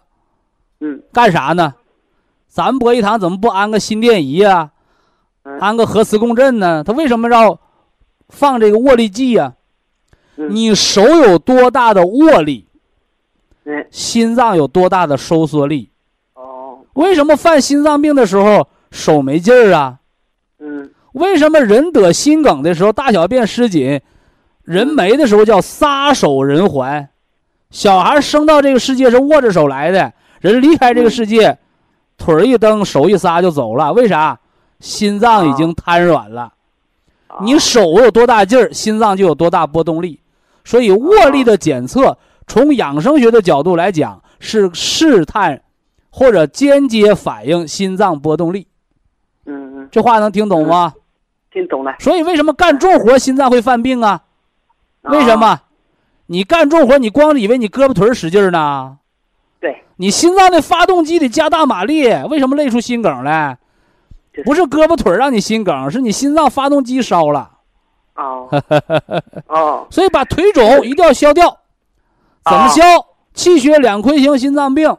[0.81, 1.75] 嗯干啥呢？
[2.49, 4.73] 咱们博医堂怎么不安个心电仪啊？
[5.45, 6.83] 嗯安个核磁共振呢？
[6.83, 7.61] 他为什么要
[8.29, 9.55] 放这个握力计呀、
[10.37, 12.67] 嗯你手有多大的握力，
[13.65, 15.91] 嗯心脏有多大的收缩力？
[16.35, 20.01] 哦为什么犯心脏病的时候手没劲儿啊？
[20.61, 24.01] 嗯为什么人得心梗的时候大小便失禁，
[24.65, 27.09] 人没的时候叫撒手人寰？
[27.71, 31.59] 小孩生到这个世界是握着手来的，人离开这个世界，
[32.17, 33.93] 腿一蹬，手一撒就走了。
[33.93, 34.39] 为啥？
[34.81, 36.53] 心脏已经瘫软了。
[37.43, 40.21] 你手有多大劲儿，心脏就有多大波动力。
[40.65, 45.63] 所以握力的检测，从养生学的角度来讲，是试探
[46.11, 48.69] 或者间接反映心脏波动力。
[49.91, 50.95] 这话能听懂吗？
[51.51, 51.95] 听懂了。
[51.99, 54.23] 所以为什么干重活心脏会犯病啊？
[55.03, 55.37] 为什哦？
[55.37, 55.61] 么？
[56.27, 58.99] 你干重活，你光以为你胳膊腿儿使劲呢？
[59.61, 63.59] 对，你心脏的发动机得加大马力，为什么累出心梗来？
[64.45, 67.51] 不是胳膊腿让你心梗，是你心脏发动机烧了。
[68.15, 68.49] 哦
[69.49, 71.59] 哦所以把腿肿一定要消掉。
[72.45, 72.83] 怎么消？
[73.35, 74.97] 气血两亏型心脏病，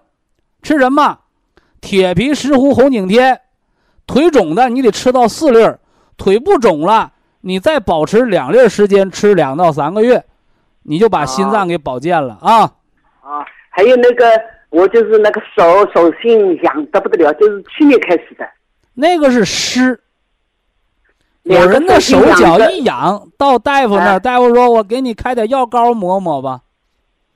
[0.62, 1.20] 吃什么？
[1.82, 3.42] 铁皮石斛红景天。
[4.10, 5.80] 腿肿的你得吃到四粒儿，
[6.18, 10.26] 腿不肿了，你再保持两粒儿时间，吃两到三个月，
[10.82, 12.62] 你就把心脏给保健了啊！
[13.22, 14.26] 啊，还有那个
[14.72, 15.62] 我就是那个手
[15.94, 18.44] 手心痒得不得了，就是去年开始的。
[18.96, 20.02] 那个是湿，
[21.44, 26.62] 有人的手脚一痒，到大夫那儿，哎大夫说：“我给你开点药膏抹抹吧，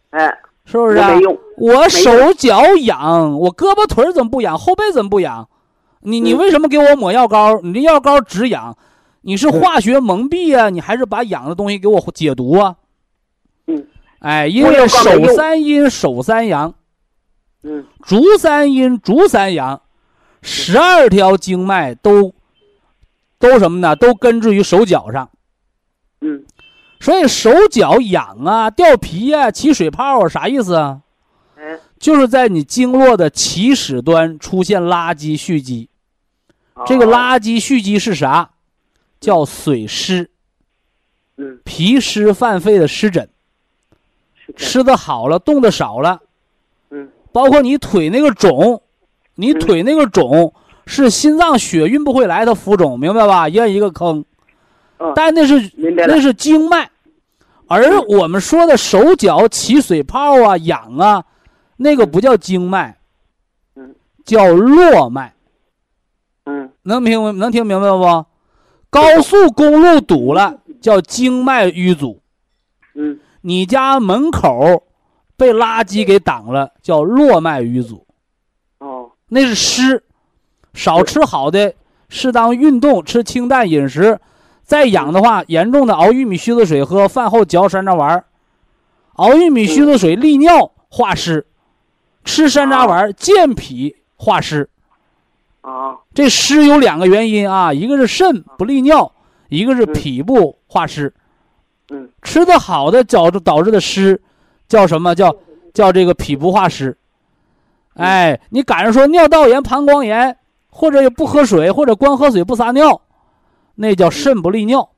[0.09, 0.25] 哎，
[0.65, 1.39] 是不是啊我没？”用。
[1.55, 4.57] 我手脚痒，我胳膊腿怎么不痒？
[4.57, 5.47] 后背怎么不痒？
[6.03, 7.59] 你你嗯为什么给我抹药膏？
[7.61, 8.77] 你这药膏止痒，
[9.21, 10.69] 你是化学蒙蔽啊？
[10.69, 12.75] 你还是把痒的东西给我解毒啊？
[13.67, 13.87] 嗯
[14.19, 16.73] 哎，因为手三阴，手三阳，
[17.63, 19.81] 嗯足三阴，足三阳，
[20.41, 22.33] 十二条经脉都
[23.39, 23.95] 都什么呢？
[23.95, 25.29] 都根植于手脚上。
[26.21, 26.45] 嗯
[26.99, 31.01] 所以手脚痒啊、掉皮啊、起水泡啊，啥意思啊？
[31.57, 35.89] 哎，就是在你经络的起始端出现垃圾蓄积。
[36.85, 38.49] 这个哦垃圾蓄积是啥？
[39.19, 40.29] 叫水湿，
[41.37, 41.59] 嗯。
[41.63, 43.29] 脾湿犯肺的湿疹。
[44.57, 46.19] 吃的好了，动的少了，
[46.89, 47.09] 嗯。
[47.31, 48.81] 包括你腿那个肿，
[49.35, 50.53] 你嗯腿那个肿
[50.85, 53.47] 是心脏血运不回来的浮肿，明白吧？
[53.47, 54.25] 一人一个坑，
[54.97, 55.13] 哦。
[55.15, 56.89] 但那是那是经脉，
[57.67, 61.23] 而我们说的手脚起水泡啊、痒啊，
[61.77, 62.97] 那个不叫经脉，
[63.75, 63.95] 嗯，
[64.25, 65.33] 叫络脉。
[66.85, 68.25] 嗯能听明能听明白不？
[68.89, 72.19] 高速公路堵了，叫经脉淤阻；
[72.93, 74.83] 嗯你家门口
[75.35, 78.05] 被垃圾给挡了，叫络脉淤阻。
[78.79, 80.03] 哦那是湿，
[80.73, 81.73] 少吃好的，
[82.09, 84.19] 适当运动，吃清淡饮食。
[84.61, 88.23] 再养的话，严重的熬玉米须子水喝，饭后嚼山楂丸。
[89.13, 91.47] 熬玉米须子水利尿化湿，
[92.23, 94.69] 吃山楂丸健脾化湿。
[95.63, 99.09] 啊，这湿有两个原因啊，一个是肾不利尿，
[99.47, 101.13] 一个是脾不化湿。
[101.89, 104.21] 嗯，吃的好的导致导致的湿，
[104.67, 105.33] 叫什么叫
[105.73, 106.97] 叫这个脾不化湿。
[107.95, 110.35] 哎，你赶上说尿道炎、膀胱炎，
[110.69, 112.99] 或者也不喝水，或者光喝水不撒尿，
[113.75, 114.89] 那叫肾不利尿。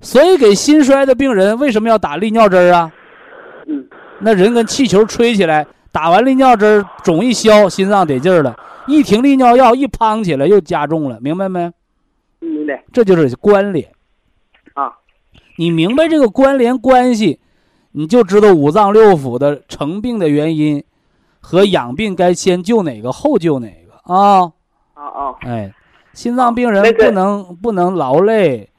[0.00, 2.90] 所以给心衰的病人为什么要打利尿针啊？
[3.66, 3.86] 嗯，
[4.20, 8.56] 那人跟气球吹起来，打完利尿针，肿一消，心脏得劲儿了。
[8.86, 11.72] 一停利尿药，一胖起来又加重了，明白没？
[12.38, 12.84] 明白。
[12.92, 13.90] 这就是关联。
[14.74, 14.92] 啊，
[15.56, 17.40] 你明白这个关联关系，
[17.92, 20.82] 你就知道五脏六腑的成病的原因
[21.40, 24.52] 和养病该先救哪个后救哪个啊。
[24.94, 25.34] 啊啊。
[25.42, 25.72] 哎，
[26.12, 28.70] 心脏病人那个不能不能劳累，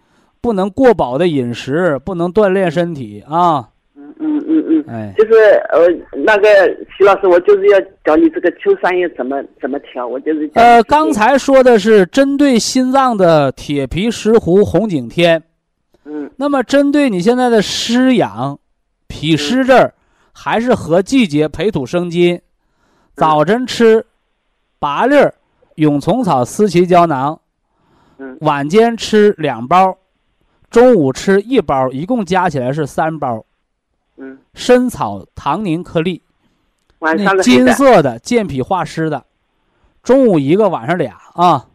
[0.41, 3.69] 不能过饱的饮食，不能锻炼身体啊。
[4.87, 5.33] 哎，就是
[5.71, 5.87] 呃，
[6.23, 6.47] 那个
[6.97, 15.41] 徐老师，我就是要教你这个秋三叶怎么怎么调，我就是呃，刚才说的是针对心脏的铁皮石斛红景天。
[16.03, 18.57] 嗯那么，针对你现在的湿痒、
[19.07, 19.93] 脾湿这儿，
[20.33, 22.41] 还是和季节培土生金。
[23.13, 24.03] 早晨吃
[24.79, 25.33] 八粒儿
[25.75, 27.39] 永虫草丝奇胶囊，
[28.17, 29.95] 嗯晚间吃两包，
[30.71, 33.45] 中午吃一包，一共加起来是三包。
[34.21, 36.21] 嗯，参草糖宁颗粒，
[36.99, 39.25] 那金色的健脾化湿的，
[40.03, 41.65] 中午一个，晚上俩啊。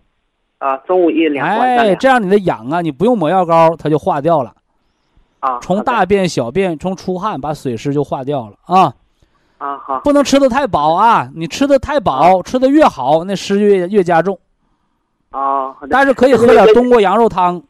[0.59, 4.55] 啊，中午一两，哎，这样你的痒啊，你不用抹药膏，它就化掉了。
[5.41, 8.95] 啊，从大便、小便，从出汗，把水湿就化掉了啊！
[9.59, 11.29] 啊好不能吃的太饱啊！
[11.35, 14.39] 你吃的太饱，吃的越好，那湿越越加重。
[15.31, 17.63] 啊但是可以喝点冬瓜羊肉汤，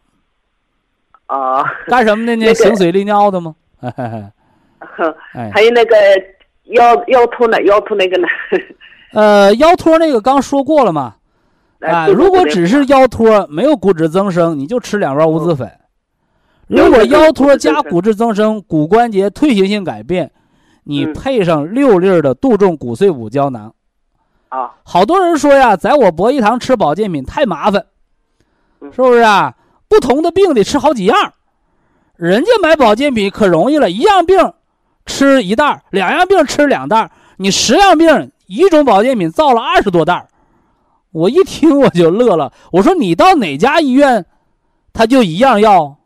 [1.26, 2.44] 啊， 干什么的呢？
[2.44, 3.54] 那行水利尿的吗？
[5.34, 5.96] 哎，还有那个
[6.64, 8.26] 腰腰托呢，腰托那个呢，
[9.12, 11.14] 呃，腰托那个刚说过了嘛。
[11.80, 15.70] 啊，哎如果只是腰托没有骨质增生，你就吃两包五子粉。
[16.66, 20.32] 如果腰托加骨质增生，骨关节退行性改变，
[20.84, 21.12] 你嗯。
[21.12, 23.74] 配上六粒的杜仲骨碎补胶囊。
[24.48, 24.72] 啊。
[24.82, 27.86] 好多人说呀，在我博医堂吃保健品太麻烦，
[28.80, 28.92] 嗯。
[28.92, 29.54] 是不是啊？
[29.88, 31.34] 不同的病得吃好几样，
[32.16, 34.36] 人家买保健品可容易了，一样病
[35.06, 40.28] 吃一袋儿，两样病吃两袋儿，你十样病一种保健品造了二十多袋儿。
[41.12, 44.26] 我一听我就乐了，我说你到哪家医院，
[44.92, 45.96] 他就一样药；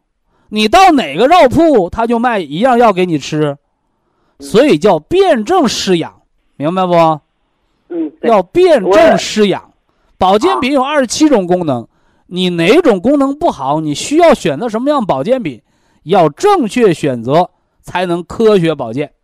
[0.50, 3.56] 你到哪个药铺，他就卖一样药给你吃，
[4.38, 6.22] 所以叫辩证施养，
[6.56, 6.94] 明白不？
[7.88, 9.72] 嗯，要辩我证施养。
[10.16, 11.88] 保健品有二十七种功能，
[12.26, 15.62] 你哪种功能不好，你需要选择什么样保健品，
[16.04, 17.50] 要正确选择，
[17.82, 19.14] 才能科学保健。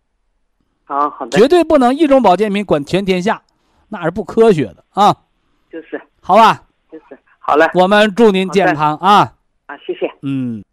[0.85, 3.43] 好好的，绝对不能一种保健品管全天下，
[3.89, 5.25] 那是不科学的啊！
[5.71, 9.37] 就是好吧，就是好嘞我们祝您健康啊！
[9.67, 10.11] 啊，谢谢。
[10.23, 10.65] 嗯。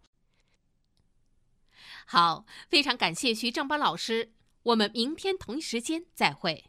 [2.06, 4.30] 好，非常感谢徐正邦老师，
[4.62, 6.64] 我们明天同一时间再会。